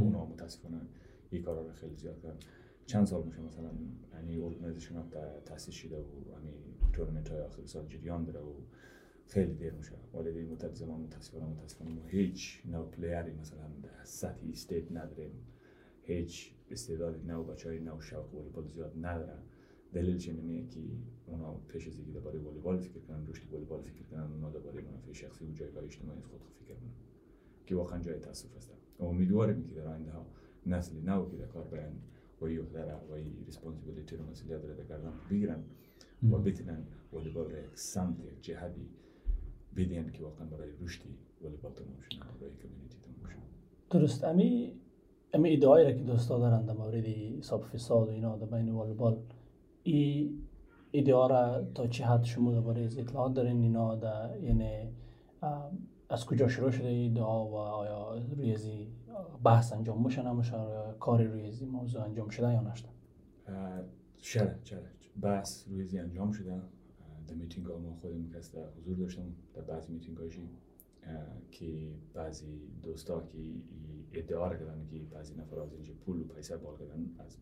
اونا 0.00 0.24
متاسفانه 0.24 0.80
این 1.30 1.42
کارا 1.42 1.62
رو 1.62 1.72
خیلی 1.72 1.96
زیاد 1.96 2.22
کردن. 2.22 2.36
چند 2.86 3.06
سال 3.06 3.22
میشه 3.24 3.40
مثلا 3.40 3.70
یعنی 4.14 4.44
organization 4.44 4.96
ها 4.96 5.04
تاسیس 5.44 5.74
شده 5.74 5.96
و 5.98 6.36
همین 6.36 6.54
تورنمنت 6.92 7.28
های 7.28 7.40
آخر 7.40 7.66
سال 7.66 7.86
جریان 7.88 8.24
داره 8.24 8.40
و 8.40 8.52
خیلی 9.26 9.54
دیر 9.54 9.72
میشه. 9.72 9.92
ولی 10.14 10.32
در 10.32 10.52
مدت 10.52 10.74
زمان 10.74 11.00
متاسفانه 11.00 11.46
متاسفانه 11.46 11.90
ما 11.90 12.06
هیچ 12.06 12.62
نوع 12.66 12.84
player 12.84 13.25
ی 13.25 13.32
مثلا 13.32 13.68
در 13.82 14.04
سطح 14.04 14.46
state 14.52 14.92
نداریم. 14.92 15.32
هیچ 16.02 16.54
استعداد 16.70 17.26
نو 17.26 17.44
بچه 17.44 17.68
های 17.68 17.80
نو 17.80 18.00
شوق 18.00 18.34
والیبال 18.34 18.66
زیاد 18.66 18.92
نداره 19.00 19.38
دلیلش 19.92 20.28
اینه 20.28 20.68
که 20.68 20.80
اونا 21.26 21.54
پیش 21.68 21.88
از 21.88 21.96
اینکه 21.96 22.12
درباره 22.12 22.38
والیبال 22.38 22.78
فکر 22.78 23.00
کنن 23.00 23.26
رشد 23.26 23.52
والیبال 23.52 23.82
فکر 23.82 24.02
کنن 24.10 24.32
اونا 24.32 24.50
درباره 24.50 24.80
منافع 24.80 25.12
شخصی 25.12 25.44
و 25.44 25.52
جایگاه 25.52 25.84
اجتماعی 25.84 26.20
خود 26.20 26.40
فکر 26.40 26.74
کنن. 26.74 26.90
که 27.66 27.76
واقعا 27.76 27.98
جای 27.98 28.18
تاسف 28.18 28.56
است 28.56 28.72
و 28.98 29.04
امیدواریم 29.04 29.64
که 29.64 29.74
در 29.74 29.86
آینده 29.86 30.10
ها 30.10 30.26
نسل 30.66 30.96
نو 31.04 31.30
که 31.30 31.36
در 31.36 31.46
کار 31.46 31.64
برن 31.64 31.92
و 32.42 32.48
یه 32.48 32.62
داره 32.62 32.94
و 33.10 33.18
یه 33.18 33.32
ریسپانسیبیلیتی 33.46 34.16
رو 34.16 34.30
مسئولیت 34.30 34.62
داره 34.62 34.84
کردن 34.84 35.12
بگیرن 35.30 35.62
و 36.30 36.38
بتونن 36.38 36.86
والیبال 37.12 37.44
رو 37.44 37.58
یک 37.58 37.78
سمت 37.78 38.20
یک 38.20 38.40
جهتی 38.40 38.88
بدین 39.76 40.10
که 40.10 40.22
واقعا 40.22 40.46
برای 40.46 40.70
رشدی 40.80 41.18
والیبال 41.42 41.72
تمام 41.72 42.00
شد 42.00 42.18
برای 42.40 42.54
کمیونیتی 42.62 42.98
تمام 43.02 43.30
شد 43.30 43.38
درست. 43.90 44.24
امی 44.24 44.72
امی 45.32 45.52
ادعایی 45.52 45.86
را 45.86 45.92
که 45.92 46.02
دوستا 46.04 46.38
دارند 46.38 46.66
در 46.66 46.74
مورد 46.74 47.04
حساب 47.38 47.62
فساد 47.62 48.08
و 48.08 48.10
اینا 48.10 48.36
در 48.36 48.46
بین 48.46 48.68
والیبال 48.68 49.18
ای 49.82 50.30
ادعا 50.92 51.26
را 51.26 51.64
تا 51.74 51.86
چه 51.86 52.04
حد 52.04 52.24
شما 52.24 52.52
درباره 52.52 52.82
اطلاعات 52.84 53.34
دارین؟ 53.34 53.62
اینا 53.62 53.94
در 53.94 54.40
یعنی 54.40 54.92
از 56.08 56.26
کجا 56.26 56.48
شروع 56.48 56.70
شده 56.70 56.88
این 56.88 57.12
ادعا 57.12 57.46
و 57.48 57.54
آیا 57.54 58.18
روی 58.36 58.54
ازی 58.54 58.88
بحث 59.44 59.72
انجام 59.72 60.04
میشه 60.04 60.22
نمیشه 60.22 60.52
یا 60.52 60.96
کاری 61.00 61.26
روی 61.26 61.46
ازی 61.46 61.66
موضوع 61.66 62.02
انجام 62.02 62.28
شده 62.28 62.52
یا 62.52 62.60
نشده؟ 62.60 62.88
چرا 64.18 64.50
چرا 64.64 64.80
بحث 65.20 65.68
روی 65.68 65.82
ازی 65.82 65.98
انجام 65.98 66.32
شده. 66.32 66.60
در 67.28 67.34
میتینگ 67.34 67.66
ها 67.66 67.78
ما 67.78 67.94
خودم 67.94 68.28
کس 68.28 68.52
در 68.54 68.66
حضور 68.78 68.96
داشتم 68.96 69.22
در 69.54 69.62
بعضی 69.62 69.92
میتینگ 69.92 70.16
هاشی 70.16 70.48
که 71.50 71.88
بعضی 72.14 72.60
دوستا 72.82 73.20
که 73.20 73.38
ادعا 74.14 74.48
را 74.48 74.56
کردن 74.56 74.86
که 74.90 74.98
بعضی 74.98 75.34
نفر 75.34 75.60
از 75.60 75.72
اینجا 75.72 75.92
پول 75.94 76.20
و 76.20 76.24
پیسه 76.24 76.56
بال 76.56 76.78
کردن 76.78 77.10
از 77.18 77.38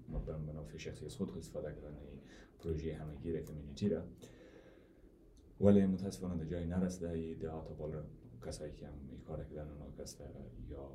منافع 0.46 0.76
شخصی 0.76 1.04
از 1.04 1.16
خود 1.16 1.38
استفاده 1.38 1.74
کردن 1.74 1.96
این 1.96 2.20
پروژه 2.59 2.94
همگیر 2.94 3.40
کمیونیتی 3.40 3.88
را. 3.88 4.02
ولی 5.61 5.87
متاسفانه 5.87 6.37
در 6.37 6.44
جایی 6.44 6.66
نرسیده 6.66 7.11
این 7.11 7.37
ادعا 7.37 7.64
تا 7.64 7.74
بالا 7.74 8.04
کسایی 8.46 8.72
که 8.72 8.87
هم 8.87 8.94
این 9.11 9.20
کار 9.20 9.44
کردن 9.44 9.70
اونا 9.70 9.90
کس 9.98 10.16
یا 10.68 10.90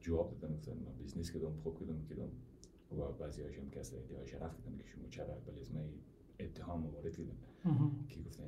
جواب 0.00 0.38
دادن 0.40 0.54
گفتن 0.54 0.72
ما 0.72 0.90
بیزنس 0.98 1.30
کردم 1.32 1.56
خوب 1.62 1.80
کردم 1.80 2.04
کردم. 2.08 2.30
و 2.92 3.12
بعضی 3.12 3.42
هاش 3.42 3.58
هم 3.58 3.70
کس 3.70 3.94
ادعای 3.94 4.26
شرف 4.26 4.58
کردن 4.58 4.76
که 4.78 4.84
شما 4.86 5.08
چرا 5.10 5.34
بلی 5.46 5.60
از 5.60 5.74
من 5.74 5.88
اتهام 6.40 6.86
وارد 6.86 7.16
کردن. 7.16 7.36
که 8.08 8.20
گفتن 8.20 8.44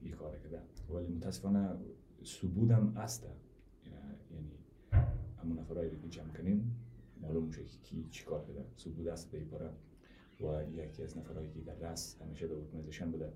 این 0.00 0.12
کار 0.12 0.38
کردن. 0.38 0.62
ولی 0.90 1.08
متاسفانه 1.08 1.58
است 2.96 3.22
یعنی 3.22 3.36
همون 5.46 5.58
نفرایی 5.58 5.90
رو 5.90 5.98
که 5.98 6.08
جمع 6.08 6.32
کنیم 6.32 6.76
معلوم 7.22 7.44
میشه 7.44 7.64
که 7.64 7.78
کی 7.82 8.08
چی 8.10 8.24
کار 8.24 8.44
کرده. 8.46 8.64
ثبوت 8.78 9.06
است 9.06 9.30
به 9.30 9.38
پاره 9.38 9.70
و 10.40 10.70
یکی 10.70 11.02
از 11.02 11.18
نفرهایی 11.18 11.50
که 11.50 11.60
در 11.60 11.74
رأس 11.74 12.16
همیشه 12.22 12.46
در 12.46 12.54
organization 12.54 13.10
بوده 13.10 13.32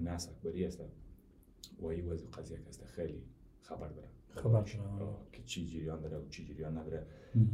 ناس 0.00 0.28
اکبری 0.28 0.64
است 0.64 0.80
و 1.82 1.86
این 1.86 2.08
وضع 2.08 2.26
قضیه 2.26 2.58
است 2.68 2.84
خیلی 2.84 3.22
خبر 3.62 3.88
داره. 3.88 4.08
خبر 4.28 4.64
که 5.32 5.42
چی 5.42 5.66
جریان 5.66 6.00
داره 6.00 6.16
و 6.16 6.28
چی 6.28 6.44
جریان 6.44 6.78
نداره 6.78 7.06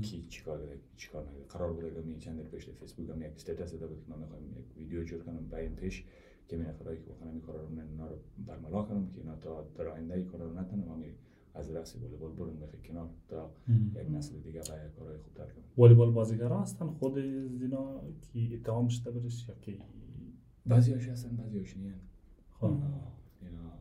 کی 0.02 0.26
چی 0.28 0.42
کار 0.42 0.58
داره 0.58 0.78
چی 0.96 1.08
کار 1.08 1.28
نداره 1.28 1.44
قرار 1.44 1.72
بوده 1.72 1.90
که 1.90 2.00
می 2.00 2.18
چند 2.18 2.50
پیش 2.50 2.68
فیسبوک 2.68 3.10
هم 3.10 3.22
یک 3.22 3.32
status 3.34 3.72
داده 3.72 3.86
بود 3.86 4.04
که 4.04 4.10
من 4.10 4.18
می‌خوایم 4.18 4.58
یک 4.58 4.76
ویدیو 4.76 5.04
جور 5.04 5.22
کنم 5.22 5.48
با 5.48 5.56
این 5.56 5.76
پیش 5.76 6.04
که 6.48 6.56
من 6.56 6.66
نفرایی 6.66 6.98
که 6.98 7.04
واقعا 7.08 7.30
این 7.30 7.40
کارا 7.40 7.62
رو 7.62 7.68
من 7.68 8.08
رو 8.08 8.18
برملا 8.46 8.82
کنم 8.82 9.10
که 9.10 9.18
اینا 9.18 9.36
تا 9.36 9.62
در 9.74 9.88
آینده 9.88 10.22
کارا 10.22 10.46
رو 10.46 10.60
نتونم 10.60 11.04
از 11.56 11.70
رأس 11.70 11.96
والیبال 11.96 12.32
برون 12.32 12.60
بخی 12.60 12.78
کنار 12.88 13.08
تا 13.28 13.50
یک 13.94 14.10
نسل 14.10 14.38
دیگه 14.38 14.60
باید 14.68 14.94
کارهای 14.98 15.18
خوب 15.18 15.34
تر 15.34 15.44
کنم 15.44 15.64
والیبال 15.76 16.10
بازیگرا 16.10 16.60
هستن؟ 16.60 16.86
خود 16.86 17.18
از 17.18 17.62
اینا 17.62 18.00
که 18.32 18.54
اتهام 18.54 18.88
شده 18.88 19.10
برش 19.10 19.48
یا 19.48 19.54
که 19.60 19.78
بعضی 20.66 20.92
هاش 20.92 21.08
هستن 21.08 21.36
بعضی 21.36 21.58
هاش 21.58 21.76
نیان 21.76 22.00
خب 22.50 22.64
اینا 23.42 23.72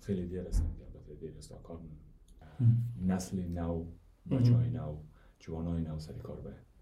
خیلی 0.00 0.26
دیر 0.26 0.40
هستن 0.40 0.66
که 0.78 0.84
البته 0.84 1.14
دیر 1.14 1.36
است 1.38 1.52
کار 1.62 1.80
نسل 3.06 3.48
نو 3.48 3.84
بچه 4.30 4.54
های 4.54 4.70
نو 4.70 4.96
جوان 5.38 5.66
های 5.66 5.82
نو 5.82 5.98
سری 5.98 6.18
کار 6.18 6.40
باید 6.40 6.72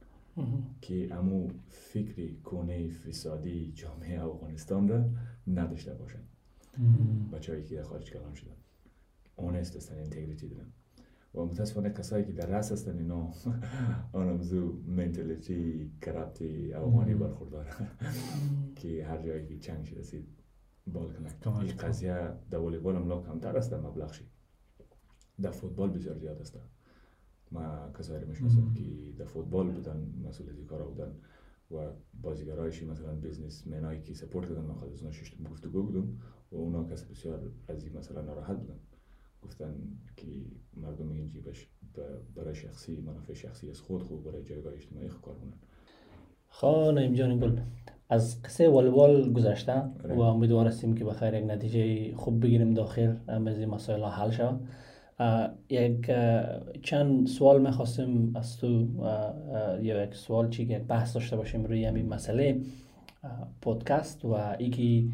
که 0.81 1.15
امو 1.15 1.49
فکری 1.69 2.37
کنه 2.37 2.89
فسادی 2.91 3.73
جامعه 3.73 4.25
افغانستان 4.25 4.89
را 4.89 5.05
نداشته 5.47 5.95
باشن. 5.95 6.23
بچه 7.33 7.53
هایی 7.53 7.65
که 7.65 7.77
در 7.77 7.83
خارج 7.83 8.11
کلام 8.11 8.35
شدن. 8.35 8.57
اونست 9.41 9.77
هستن 9.77 9.99
انتگریتی 9.99 10.49
دارن 10.49 10.73
و 11.35 11.45
متاسفانه 11.45 11.91
کسایی 11.91 12.25
که 12.25 12.33
در 12.33 12.47
رأس 12.47 12.73
هستن 12.73 12.99
اینا 12.99 13.31
آنمزو 14.13 14.73
منتالیتی 14.87 15.91
کرپتی 16.03 16.73
افغانی 16.73 17.15
برخوردار 17.15 17.67
که 18.77 19.05
هر 19.05 19.23
جایی 19.23 19.47
که 19.47 19.59
چنگ 19.59 19.95
رسید 19.99 20.29
بال 20.87 21.13
کنه 21.13 21.59
این 21.61 21.77
قضیه 21.77 22.33
در 22.51 22.59
والیبال 22.59 22.97
هم 22.97 23.23
کمتر 23.23 23.57
است 23.57 23.71
در 23.71 23.81
مبلغ 23.81 24.13
شی 24.13 24.25
در 25.43 25.51
فوتبال 25.51 25.91
بسیار 25.91 26.19
زیاد 26.19 26.41
است 26.41 26.59
ما 27.53 27.91
کسایی 27.99 28.25
می‌شناسم 28.25 28.73
که 28.75 28.83
در 29.19 29.25
فوتبال 29.25 29.71
بودن 29.71 30.15
مسئول 30.25 30.49
از 30.51 30.67
کارا 30.67 30.87
بودن 30.87 31.13
و 31.71 31.93
بازیگرایشی 32.23 32.87
مثلا 32.87 33.15
businessman 33.15 33.67
ایی 33.67 34.03
که 34.03 34.15
support 34.15 34.49
کردن 34.49 34.61
من 34.61 34.75
خود 34.75 34.93
از 34.93 35.03
اونا 35.03 35.51
گفتگو 35.51 35.83
بودم 35.83 36.19
و 36.53 36.57
اونا 36.57 36.85
کس 36.85 37.05
بسیار 37.05 37.53
از 37.69 37.85
این 37.85 37.99
مثلا 37.99 38.23
ناراحت 38.23 38.57
بودن 38.57 38.79
گفتن 39.43 39.75
که 40.17 40.27
مردم 40.77 41.07
میگن 41.07 41.29
چی 41.29 41.41
برای 42.37 42.55
شخصی 42.55 43.01
منافع 43.01 43.35
شخصی 43.35 43.71
از 43.71 43.81
خود 43.81 44.03
خوب 44.03 44.25
برای 44.25 44.45
جایگاه 44.45 44.73
اجتماعی 44.73 45.09
خود 45.09 45.23
کار 45.23 45.35
کنن. 45.35 45.53
نعیم 46.91 47.15
جان 47.15 47.39
گل 47.39 47.61
از 48.09 48.43
قصه 48.43 48.69
والیبال 48.69 49.33
گذشته 49.33 49.83
و 50.05 50.21
امیدوار 50.21 50.67
هستیم 50.67 50.95
که 50.95 51.05
بخیر 51.05 51.35
یک 51.35 51.45
نتیجه 51.45 52.15
خوب 52.17 52.43
بگیریم 52.43 52.75
داخل 52.75 53.15
از 53.29 53.59
این 53.59 53.69
مسائل 53.69 54.05
حل 54.05 54.31
شود. 54.31 54.61
یک 55.69 56.11
چند 56.83 57.27
سوال 57.27 57.63
می‌خواستیم 57.63 58.37
از 58.37 58.57
تو 58.57 58.69
یا 59.83 60.05
یک 60.05 60.15
سوال 60.15 60.51
چی 60.51 60.67
که 60.67 60.79
بحث 60.79 61.15
داشته 61.15 61.37
باشیم 61.37 61.65
روی 61.65 61.85
همین 61.85 62.09
مسئله 62.09 62.61
پودکست 63.61 64.25
و 64.25 64.57
در 64.59 65.13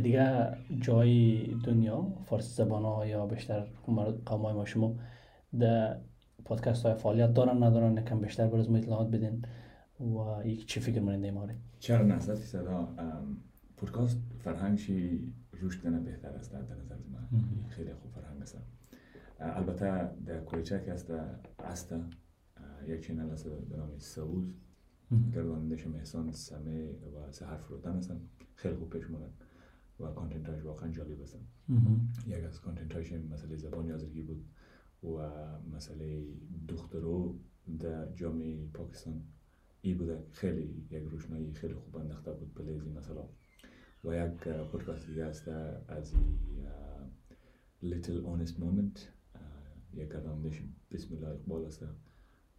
دیگه 0.00 0.56
جای 0.80 1.44
دنیا 1.64 2.06
فارسی 2.24 2.54
زبان 2.54 2.82
ها 2.82 3.06
یا 3.06 3.26
بیشتر 3.26 3.60
قوم 4.26 4.42
های 4.42 4.54
ما 4.54 4.64
شما 4.64 4.96
در 5.58 5.96
پودکست 6.44 6.86
های 6.86 6.94
فعالیت 6.94 7.34
دارن 7.34 7.62
ندارن 7.62 7.96
یکم 7.96 8.20
بیشتر 8.20 8.46
برز 8.46 8.70
ما 8.70 8.76
اطلاعات 8.76 9.10
بدین 9.10 9.44
و 10.00 10.46
یک 10.46 10.66
چی 10.66 10.80
فکر 10.80 11.00
منید 11.00 11.34
ماره 11.34 11.56
چرا 11.78 12.04
نه؟ 12.04 12.20
صد 12.20 12.34
فیصد 12.34 12.64
پودکاست 13.76 14.18
فرهنگشی 14.38 15.32
رشد 15.62 15.82
کنه 15.82 16.00
بهتر 16.00 16.28
است 16.28 16.52
در 16.52 16.58
نظر 16.58 16.96
من. 17.12 17.40
خیلی 17.68 17.94
خوب 17.94 18.12
فرهنگ 18.12 18.42
است. 18.42 18.58
البته 19.40 20.10
در 20.26 20.40
کویچک 20.40 20.88
است 20.88 21.10
است 21.64 21.94
یک 22.86 23.06
channel 23.06 23.30
است 23.30 23.48
به 23.48 23.76
نام 23.76 23.98
سوز 23.98 24.52
گردانندش 25.34 25.86
احسان 25.86 26.32
سمه 26.32 26.84
و 26.86 27.32
سهر 27.32 27.56
فروتن 27.56 27.96
هستن. 27.96 28.20
خیلی 28.54 28.74
خوب 28.74 28.90
پیش 28.90 29.04
و 30.02 30.12
content 30.12 30.48
هاش 30.48 30.62
واقعا 30.62 30.88
جالب 30.88 31.22
هستن. 31.22 31.40
یک 32.26 32.44
از 32.44 32.60
content 32.60 32.94
هاش 32.94 33.12
مسئله 33.12 33.56
زبان 33.56 33.86
یازگی 33.86 34.22
بود 34.22 34.44
و 35.02 35.18
مسئله 35.76 36.24
دخترو 36.68 37.38
در 37.78 38.12
جامعه 38.12 38.66
پاکستان 38.66 39.22
ای 39.82 39.94
بوده 39.94 40.18
خیلی 40.32 40.86
یک 40.90 41.02
روشنایی 41.02 41.52
خیلی 41.52 41.74
خوب 41.74 41.96
انداخته 41.96 42.32
بود 42.32 42.54
به 42.54 42.72
این 42.72 42.98
مثلا 42.98 43.28
و 44.04 44.14
یک 44.14 44.48
پودکاست 44.48 45.06
دیگه 45.06 45.24
است 45.24 45.48
از 45.88 46.14
Little 47.82 48.22
Honest 48.26 48.54
Moment 48.62 48.98
یک 49.94 50.08
گردانندش 50.08 50.62
بسم 50.90 51.14
الله 51.14 51.28
اقبال 51.28 51.64
است 51.64 51.82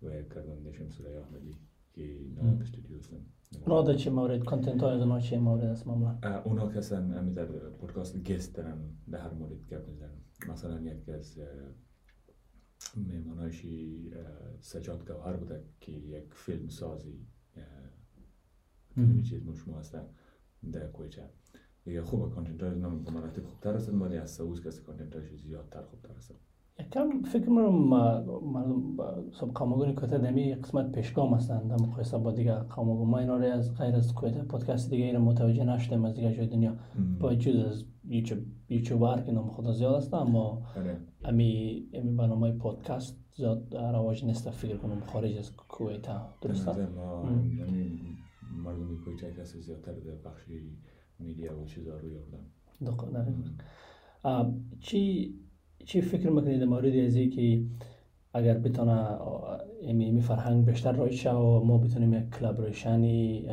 و 0.02 0.20
یک 0.20 0.30
گردانندش 0.30 0.82
هم 0.82 0.90
سوره 0.90 1.22
احمدی 1.22 1.56
که 1.94 2.20
نواب 2.36 2.62
استودیو 2.62 2.98
هستن 2.98 3.26
اونا 3.66 3.94
چه 3.94 4.10
مورد 4.10 4.44
کانتنت 4.44 4.84
های 4.84 4.96
از 4.96 5.02
اونا 5.02 5.20
چه 5.20 5.40
مورد 5.40 5.64
است 5.64 5.88
معمولا 5.88 6.42
اونا 6.46 6.72
کسان 6.72 7.12
همی 7.12 7.34
در 7.34 7.46
پودکاست 7.46 8.24
گست 8.24 8.56
دارن 8.56 8.78
در 9.12 9.20
هر 9.20 9.34
مورد 9.34 9.68
گپ 9.68 9.88
می‌زنن 9.88 10.22
مثلا 10.50 10.82
یک 10.82 11.10
از 11.10 11.40
مهمانایشی 12.98 14.12
سجاد 14.60 15.12
گوهر 15.12 15.34
بوده 15.34 15.64
که 15.80 15.92
یک 15.92 16.34
فیلم 16.34 16.70
سازی 16.70 17.28
چیز 19.30 19.46
مشمو 19.46 19.76
هستن 19.76 20.06
در 20.72 20.88
کویچه 20.88 21.30
دیگه 21.86 22.02
خوبه 22.02 22.36
کانتنت 22.36 22.64
های 22.64 22.76
نام 22.76 23.06
مراتب 23.14 23.46
خوبتر 23.46 23.76
هستن 23.76 23.96
ولی 23.96 24.18
از 24.18 24.32
سعوز 24.32 24.68
کسی 24.68 24.82
کانتنت 24.82 25.16
هایش 25.16 25.42
زیادتر 25.42 25.82
خوبتر 25.82 26.16
هستن 26.18 26.36
یکم 26.80 27.22
فکر 27.22 27.50
می‌کنم 27.50 27.76
مردم 28.52 28.98
سب 29.40 29.48
قامگون 29.48 29.96
کویتا 29.96 30.18
دمی 30.18 30.56
قسمت 30.56 30.92
پیشگام 30.92 31.34
هستند 31.34 31.70
در 31.70 31.76
مقایسه 31.76 32.18
با 32.18 32.32
دیگه 32.32 32.54
قامگون 32.54 33.10
ما 33.10 33.20
اینا 33.20 33.36
از 33.36 33.78
غیر 33.78 33.96
از 33.96 34.14
کویتا 34.14 34.44
پادکست 34.44 34.90
دیگه 34.90 35.06
این 35.06 35.18
متوجه 35.18 35.64
نشدیم 35.64 36.06
از 36.06 36.16
دیگه 36.16 36.36
جای 36.36 36.48
دنیا. 36.48 36.76
با 37.20 37.36
جز 37.36 37.56
از 37.56 37.86
یوتیوب 38.08 38.40
یوتیوبر 38.70 39.22
که 39.22 39.32
نام 39.32 39.52
خدا 39.52 39.72
زیاد 39.72 39.96
هست 39.96 40.14
اما 40.14 40.62
آره. 40.78 40.98
امی 41.24 41.84
امی 41.94 42.16
برنامه 42.16 42.52
پادکست 42.52 43.20
زیاد 43.36 43.76
رواج 43.76 44.26
نیست 44.26 44.50
فکر 44.50 44.78
کنم 44.78 45.00
خارج 45.00 45.38
از 45.38 45.52
نظر 46.50 46.90
ما 46.90 47.30
یعنی 47.58 48.00
مردم 48.64 48.98
کویچه 49.06 49.34
کسی 49.34 49.62
زیادتر 49.62 49.92
در 49.92 50.30
بخش 50.30 50.42
میدیا 51.20 51.60
و 51.60 51.66
چیزا 51.66 51.98
رو 51.98 52.10
دقیقا. 52.82 53.06
دقیقا. 53.06 53.50
آه، 54.24 54.54
چی 54.80 55.34
چی 55.86 56.02
فکر 56.02 56.30
می‌کنید 56.30 56.60
در 56.60 56.66
مورد 56.66 56.96
از 56.96 57.16
که 57.16 57.66
اگر 58.34 58.58
بتونه 58.58 58.92
امی 59.84 60.22
فرهنگ 60.22 60.66
بیشتر 60.66 60.92
رایج 60.92 61.14
شه 61.14 61.32
و 61.32 61.64
ما 61.64 61.78
بتونیم 61.78 62.14
یک 62.14 62.30
کلابریشنی 62.30 63.50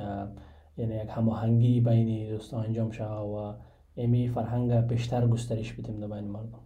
یعنی 0.77 0.95
یک 0.95 1.09
هماهنگی 1.11 1.81
بین 1.81 2.31
دوستان 2.31 2.64
انجام 2.64 2.90
شه 2.90 3.05
و 3.05 3.55
امی 3.97 4.29
فرهنگ 4.29 4.73
بیشتر 4.73 5.27
گسترش 5.27 5.73
بدیم 5.73 6.01
در 6.01 6.07
بین 6.07 6.31
مردم؟ 6.31 6.59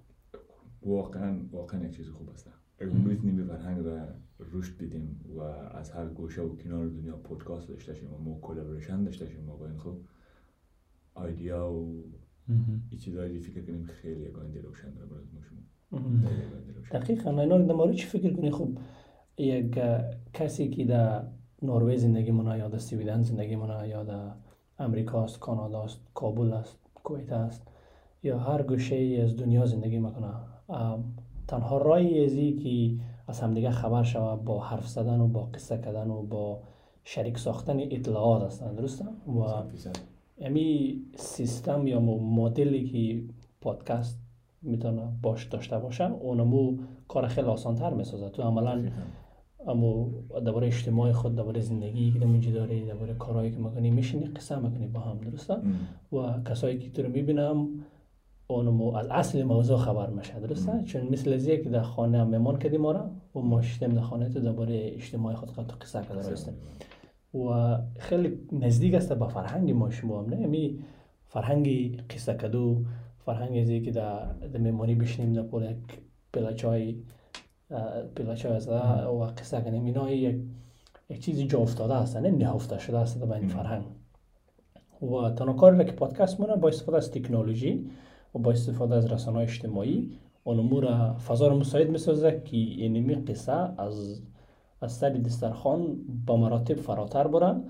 واقعا 0.82 1.36
واقعا 1.52 1.84
یک 1.84 1.96
چیز 1.96 2.08
خوب 2.08 2.30
است. 2.30 2.50
اگر 2.78 2.90
می‌تونیم 2.90 3.36
به 3.36 3.44
فرهنگ 3.44 3.84
را 3.84 4.08
رشد 4.52 4.82
بدیم 4.82 5.20
و 5.36 5.40
از 5.76 5.90
هر 5.90 6.06
گوشه 6.06 6.42
و 6.42 6.56
کنار 6.56 6.88
دنیا 6.88 7.16
پودکاست 7.16 7.68
داشته 7.68 7.92
باشیم 7.92 8.14
و 8.14 8.18
ما 8.18 8.38
collaboration 8.42 9.04
داشته 9.04 9.24
باشیم 9.24 9.44
ما 9.44 9.56
با 9.56 9.66
این 9.66 9.78
خوب. 9.78 10.04
idea 11.14 11.72
و 11.72 12.04
این 12.48 12.98
چیزایی 13.00 13.40
فکر 13.40 13.66
کنیم 13.66 13.86
خیلی 13.86 14.26
آینده 14.26 14.60
روشن 14.60 14.94
داره 14.94 15.06
برای 15.06 15.24
ما 15.34 15.40
شما. 15.42 15.60
دقیقا. 16.92 17.40
اینا 17.40 17.58
در 17.58 17.74
مورد 17.74 17.94
چی 17.94 18.06
فکر 18.06 18.32
کنی؟ 18.32 18.50
خب 18.50 18.68
یک 19.38 19.78
کسی 20.34 20.68
که 20.68 20.84
در 20.84 21.22
نروژ 21.62 21.94
زندگی 21.94 22.30
مونه 22.30 22.58
یا 22.58 22.68
در 22.68 22.78
سویدن 22.78 23.22
زندگی 23.22 23.56
مونه 23.56 23.88
یا 23.88 24.04
در 24.04 24.30
امریکا 24.78 25.24
است 25.24 25.40
کانادا 25.40 25.82
است 25.82 26.00
کابل 26.14 26.52
است 26.52 26.78
کویت 26.94 27.32
است 27.32 27.62
یا 28.22 28.38
هر 28.38 28.62
گوشه 28.62 28.96
ای 28.96 29.20
از 29.20 29.36
دنیا 29.36 29.66
زندگی 29.66 29.98
می‌کنه. 29.98 30.30
تنها 31.48 31.78
راهی 31.78 32.24
از 32.24 32.32
این 32.32 32.58
که 32.58 33.04
از 33.28 33.40
همدیگه 33.40 33.70
خبر 33.70 34.02
شوه 34.02 34.36
با 34.36 34.60
حرف 34.60 34.88
زدن 34.88 35.20
و 35.20 35.28
با 35.28 35.44
قصه 35.44 35.78
کردن 35.78 36.10
و 36.10 36.22
با 36.22 36.62
شریک 37.04 37.38
ساختن 37.38 37.80
اطلاعات 37.80 38.42
هستند 38.42 38.76
درسته؟ 38.76 39.04
و. 39.04 39.62
امی 40.38 41.02
سیستم 41.16 41.86
یا 41.86 42.00
مو- 42.00 42.18
مدلی 42.18 42.84
که 42.84 43.22
پادکست 43.60 44.18
می‌تونه 44.62 45.02
باش 45.22 45.44
داشته 45.44 45.78
باشه 45.78 46.04
اونمو 46.12 46.76
کار 47.08 47.26
خیلی 47.26 47.46
آسانتر 47.46 47.94
می‌سازه 47.94 48.28
تو 48.28 48.42
عملا. 48.42 48.82
اما 49.66 50.08
درباره 50.44 50.66
اجتماع 50.66 51.12
خود 51.12 51.34
درباره 51.34 51.60
زندگی 51.60 52.10
که 52.12 52.18
دمیجی 52.18 52.52
داری 52.52 52.86
درباره 52.86 53.14
کارهایی 53.14 53.50
که 53.50 53.58
می‌کنی 53.58 53.90
میشینی 53.90 54.26
قصه 54.26 54.58
می‌کنی 54.58 54.86
با 54.86 55.00
هم 55.00 55.18
درسته. 55.18 55.54
و 56.12 56.42
کسایی 56.50 56.78
که 56.78 56.90
تو 56.90 57.02
رو 57.02 57.08
می‌بینم 57.08 57.68
اونمو 58.46 58.94
از 58.94 59.06
اصل 59.10 59.42
موضوع 59.42 59.78
خبر 59.78 60.10
میشه 60.10 60.40
درسته. 60.40 60.82
چون 60.84 61.08
مثل 61.08 61.32
ازیه 61.32 61.62
که 61.62 61.68
در 61.68 61.82
خانه 61.82 62.18
هم 62.18 62.28
مهمان 62.28 62.58
کردی 62.58 62.76
ما 62.76 63.10
و 63.34 63.38
ما 63.38 63.62
شدیم 63.62 63.90
در 63.90 64.00
خانه 64.00 64.28
تو 64.28 64.40
درباره 64.40 64.90
اجتماع 64.94 65.34
خود 65.34 65.50
قد 65.50 65.70
قصه 65.82 65.98
کرده 66.08 66.22
و 67.34 67.78
خیلی 67.98 68.38
نزدیک 68.52 68.94
است 68.94 69.12
به 69.12 69.28
فرهنگ 69.28 69.70
ما 69.70 69.90
شما 69.90 70.22
هم 70.22 70.30
نه؟ 70.30 70.46
می 70.46 70.78
فرهنگ 71.28 71.96
قصه 72.10 72.34
کدو 72.34 72.84
فرهنگ 73.18 73.58
ازی 73.58 73.80
که 73.80 73.90
در 73.90 74.58
میمانی 74.58 74.94
بشنیم 74.94 75.32
در 75.32 75.42
پول 75.42 75.62
یک 75.62 75.76
پیلا 76.32 76.52
چای 76.52 76.96
اه، 77.70 78.02
پیلا 78.02 78.34
چای 78.34 78.52
از 78.52 78.68
و 78.68 79.24
قصه 79.38 79.60
کنیم 79.60 79.84
اینا 79.84 80.10
یک 80.10 80.36
یک 81.10 81.24
چیزی 81.24 81.46
جا 81.46 81.58
افتاده 81.58 81.94
است 81.94 82.16
نه؟ 82.16 82.30
نهفته 82.30 82.78
شده 82.78 82.98
است 82.98 83.20
در 83.20 83.32
این. 83.32 83.48
فرهنگ. 83.48 83.84
و 85.02 85.30
تنها 85.30 85.52
کاری 85.52 85.78
را 85.78 85.84
که 85.84 85.92
پادکست 85.92 86.40
مونه 86.40 86.56
با 86.56 86.68
استفاده 86.68 86.96
از 86.96 87.10
تکنولوژی 87.10 87.90
و 88.34 88.38
با 88.38 88.50
استفاده 88.50 88.94
از 88.94 89.12
رسانه 89.12 89.38
اجتماعی 89.38 90.18
اونمو 90.44 90.80
را 90.80 91.14
فضا 91.14 91.48
را 91.48 91.56
مساعد 91.56 91.90
می‌سازه 91.90 92.42
که 92.44 92.56
اینمی 92.56 93.14
قصه 93.14 93.52
از 93.52 94.22
از 94.84 94.92
سر 94.92 95.10
دسترخوان 95.10 95.96
با 96.26 96.36
مراتب 96.36 96.74
فراتر 96.74 97.26
برن. 97.28 97.64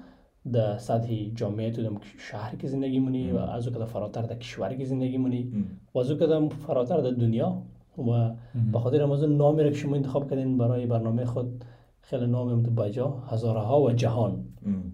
در 0.53 0.79
سطح 0.79 1.15
جامعه 1.35 1.71
تو 1.71 1.83
دم 1.83 1.97
شهری 2.19 2.57
که 2.57 2.69
زندگی 2.69 2.99
مونی 2.99 3.31
و 3.33 3.37
از 3.39 3.69
او 3.69 3.75
که 3.75 3.85
فراتر 3.85 4.23
در 4.23 4.37
کشوری 4.37 4.77
که 4.79 4.85
زندگی 4.85 5.19
مونی. 5.19 5.53
و 5.95 5.99
از 5.99 6.11
او 6.11 6.19
که 6.19 6.49
فراتر 6.67 6.97
در 7.01 7.11
دنیا. 7.11 7.63
و 7.99 8.31
به 8.73 8.79
خاطر 8.79 9.03
امازون 9.03 9.37
نامی 9.37 9.63
را 9.63 9.71
که 9.71 9.77
شما 9.77 9.97
انتخاب 9.97 10.31
کردین 10.31 10.59
برای 10.59 10.87
برنامه 10.87 11.25
خود 11.25 11.65
خیلی 12.01 12.27
نام 12.27 12.63
بجا 12.63 13.11
هزاره 13.11 13.61
ها 13.61 13.83
و 13.83 13.93
جهان. 13.93 14.45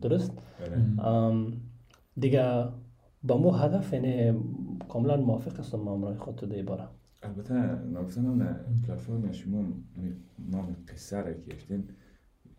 درست. 0.01 0.33
ام، 0.99 1.53
دیگه 2.19 2.65
با 3.23 3.37
مو 3.39 3.51
هدف 3.51 3.93
یعنی 3.93 4.39
کاملا 4.89 5.17
موافق 5.17 5.59
هستم 5.59 5.89
امرای 5.89 6.15
خود 6.17 6.35
تو 6.35 6.47
دی 6.47 6.63
باره 6.63 6.85
البته 7.23 7.55
نگفتن 7.99 8.25
هم 8.27 8.57
پلتفرم 8.87 9.33
شما 9.33 9.63
می- 9.63 10.13
نام 10.53 10.77
قصه 10.89 11.17
را 11.21 11.33
که 11.33 11.55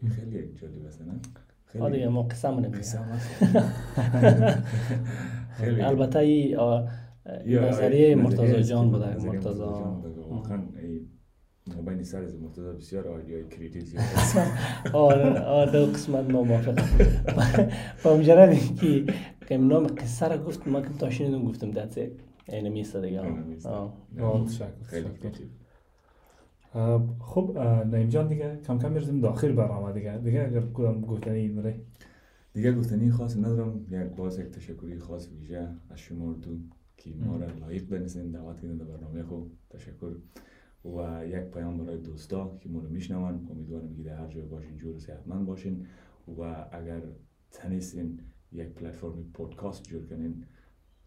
یشتین 0.04 0.10
خیلی 0.32 0.54
جالب 0.62 0.86
است 0.88 1.02
نه 1.02 1.82
آه 1.82 1.92
دیگه 1.92 2.08
ما 2.08 2.24
قصه 2.24 2.50
مونه 2.52 2.70
قصه 2.70 3.00
میگه 3.00 3.10
هم 3.10 3.16
هست. 3.16 4.64
خیلی. 5.58 5.82
البته 5.82 6.20
ای 6.20 6.56
نظریه 7.46 8.16
مرتضی 8.16 8.56
است 8.56 8.70
جان 8.70 8.92
بوده. 8.92 9.16
مرتضی. 9.26 9.62
واقعا 10.30 10.64
مابین 11.76 12.04
سر 12.04 12.24
از 12.24 12.36
مرتضی 12.42 12.78
بسیار 12.78 13.08
آیدیای 13.08 13.48
کریتیو 13.48 13.82
زیاد 13.86 14.04
آره 14.94 15.40
آره 15.40 15.72
دو 15.72 15.86
قسمت 15.86 16.32
ما 16.32 16.44
موافق 16.44 16.80
با 18.04 18.18
مجرد 18.18 18.76
که 18.76 19.04
که 19.48 19.58
نام 19.58 19.88
قصه 19.88 20.28
را 20.28 20.38
گفت 20.44 20.68
ما 20.68 20.82
که 20.82 20.90
تا 21.00 21.10
شنیدم 21.10 21.44
گفتم 21.46 21.72
دتس 21.72 21.98
اینه 22.50 22.70
میسته 22.70 23.02
دیگه. 23.02 23.22
خیلی 24.84 25.08
تشکر. 25.10 25.44
خب 27.20 27.54
اه، 27.58 27.84
نعیم 27.84 28.10
جان 28.10 28.28
دیگه 28.28 28.60
کم 28.68 28.78
کم 28.78 28.92
می‌رسیم 28.92 29.22
داخل 29.22 29.52
برنامه 29.52 29.94
دیگه. 29.94 30.18
دیگه 30.18 30.44
اگر 30.48 30.62
کدام 30.62 31.02
گفتنی 31.02 31.48
بره؟ 31.48 31.80
دیگه 32.54 32.74
گفتنی 32.74 33.12
خاص 33.12 33.38
ندارم. 33.38 33.86
یک 33.90 34.16
باز 34.16 34.40
یک 34.40 34.46
تشکری 34.46 35.00
خاص 35.00 35.30
ویژه 35.32 35.68
از 35.90 36.00
شما 36.00 36.34
تو 36.34 36.58
که 36.98 37.10
ما 37.26 37.38
را 37.38 37.48
لایق 37.48 37.88
دانستین 37.88 38.32
دعوت 38.32 38.56
کردین 38.56 38.78
در 38.78 38.86
برنامه 38.86 39.24
خوب. 39.24 39.52
تشکر. 39.70 40.16
و 40.86 41.28
یک 41.28 41.44
پیام 41.44 41.78
برای 41.78 41.98
دوستا 41.98 42.58
که 42.62 42.70
ما 42.70 42.80
رو 42.80 42.90
میشنون. 42.90 43.48
امیدوارم 43.52 43.96
که 43.96 44.04
در 44.04 44.16
هر 44.16 44.28
جای 44.28 44.46
باشین 44.46 44.78
جور 44.78 45.00
صحتمند 45.00 45.46
باشین. 45.46 45.86
و 46.40 46.42
اگر 46.72 47.02
تنیستین 47.52 48.20
یک 48.52 48.68
پلتفرم 48.68 49.24
پودکاست 49.34 49.84
جور 49.84 50.06
کنین. 50.06 50.44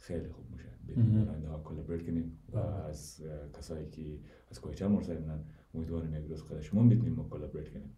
خیلی 0.06 0.28
خوب 0.28 0.44
میشه. 0.52 0.68
بریم 0.88 1.28
آینده 1.30 1.48
ها 1.48 1.60
collaborate 1.64 2.06
کنیم 2.06 2.38
و 2.52 2.62
بله. 2.62 2.84
از 2.88 3.22
کسایی 3.58 3.88
که 3.90 4.02
از 4.50 4.60
کویچه 4.60 4.88
مرسلینن 4.88 5.40
امیدوارم 5.74 6.14
یک 6.14 6.24
روز 6.28 6.42
خود 6.42 6.60
شما 6.60 6.82
بتونیم 6.82 7.14
ما 7.14 7.26
collaborate 7.30 7.68
کنیم. 7.68 7.96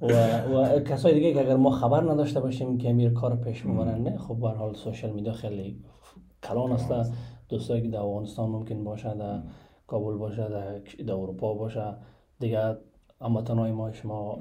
و 0.00 0.12
و 0.54 0.80
کسایی 0.80 1.14
دیگه 1.14 1.32
که 1.32 1.40
اگر 1.40 1.56
ما 1.56 1.70
خبر 1.70 2.12
نداشته 2.12 2.40
باشیم 2.40 2.78
که 2.78 2.90
امیر 2.90 3.12
کار 3.12 3.36
پیش 3.36 3.66
می‌برن 3.66 4.02
نه. 4.02 4.18
خب 4.18 4.36
به 4.40 4.48
هر 4.48 4.54
حال 4.54 4.74
social 4.74 5.12
media 5.12 5.32
خیلی 5.32 5.84
کلان 6.42 6.72
است. 6.72 7.12
دوستایی 7.48 7.82
که 7.82 7.88
در 7.88 7.98
افغانستان 7.98 8.50
ممکن 8.50 8.84
باشه 8.84 9.14
در 9.14 9.42
کابل 9.86 10.16
باشه 10.16 10.48
در, 10.48 10.78
در 11.04 11.12
اروپا 11.12 11.54
باشه 11.54 11.96
دیگه 12.40 12.76
هموطنهای 13.20 13.72
ما 13.72 13.92
شما 13.92 14.38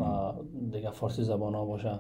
دیگه 0.72 0.92
فارسی 0.92 1.24
زبان 1.24 1.56
ها 1.56 1.66
باشه. 1.66 2.00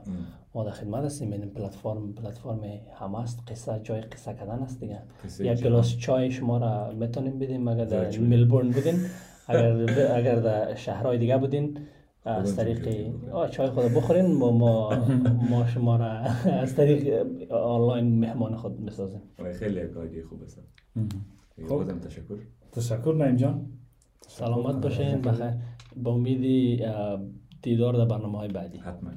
ما 0.54 0.64
در 0.64 0.72
خدمت 0.72 1.04
هستیم. 1.04 1.32
این 1.32 1.50
پلتفرم 1.50 2.14
پلتفرم 2.14 2.60
همه 2.94 3.20
است. 3.20 3.40
قصه 3.52 3.80
جای 3.84 4.02
قصه 4.02 4.34
کردن 4.34 4.60
است 4.60 4.80
دیگه. 4.80 5.02
یک. 5.40 5.64
گلاس 5.64 5.98
چای 5.98 6.32
شما 6.32 6.58
را 6.58 6.92
می‌تونیم 6.92 7.40
بدیم. 7.40 7.68
اگر 7.68 7.86
در. 7.86 8.20
ملبورن 8.20 8.70
بودین 8.70 8.96
اگر 9.48 10.12
اگر 10.16 10.36
در 10.36 10.76
شهرهای 10.76 11.18
دیگه 11.18 11.38
بودین 11.38 11.78
از 12.26 12.56
خودتون 12.56 12.66
طریق 12.66 12.84
چای 12.84 13.04
بخورین. 13.04 13.32
آه 13.32 13.50
چای 13.50 13.70
خود 13.70 13.84
بخورین. 13.86 14.36
ما 14.36 14.52
ما 14.52 15.06
ما 15.50 15.68
شما 15.68 15.96
را 15.96 16.12
از 16.62 16.76
طریق 16.76 17.28
آنلاین 17.52 18.20
مهمان 18.20 18.56
خود 18.56 18.86
بسازیم. 18.86 19.22
و 19.40 19.54
خیلی 19.54 19.80
آیدیای 19.80 20.24
خوب 20.24 20.44
است 20.44 20.60
خب. 21.70 22.00
تشکر. 22.00 22.36
تشکر 22.72 23.16
نعیم 23.18 23.36
جان. 23.36 23.66
سلامت 24.28 24.76
باشین. 24.76 25.22
بخیر. 25.22 25.54
با 25.96 26.12
امیدی 26.12 26.84
اه، 26.84 27.20
دیدار 27.62 27.94
در 27.94 28.06
برنامه 28.06 28.38
های 28.38 28.48
بعدی. 28.48 28.78
حتما 28.78 29.12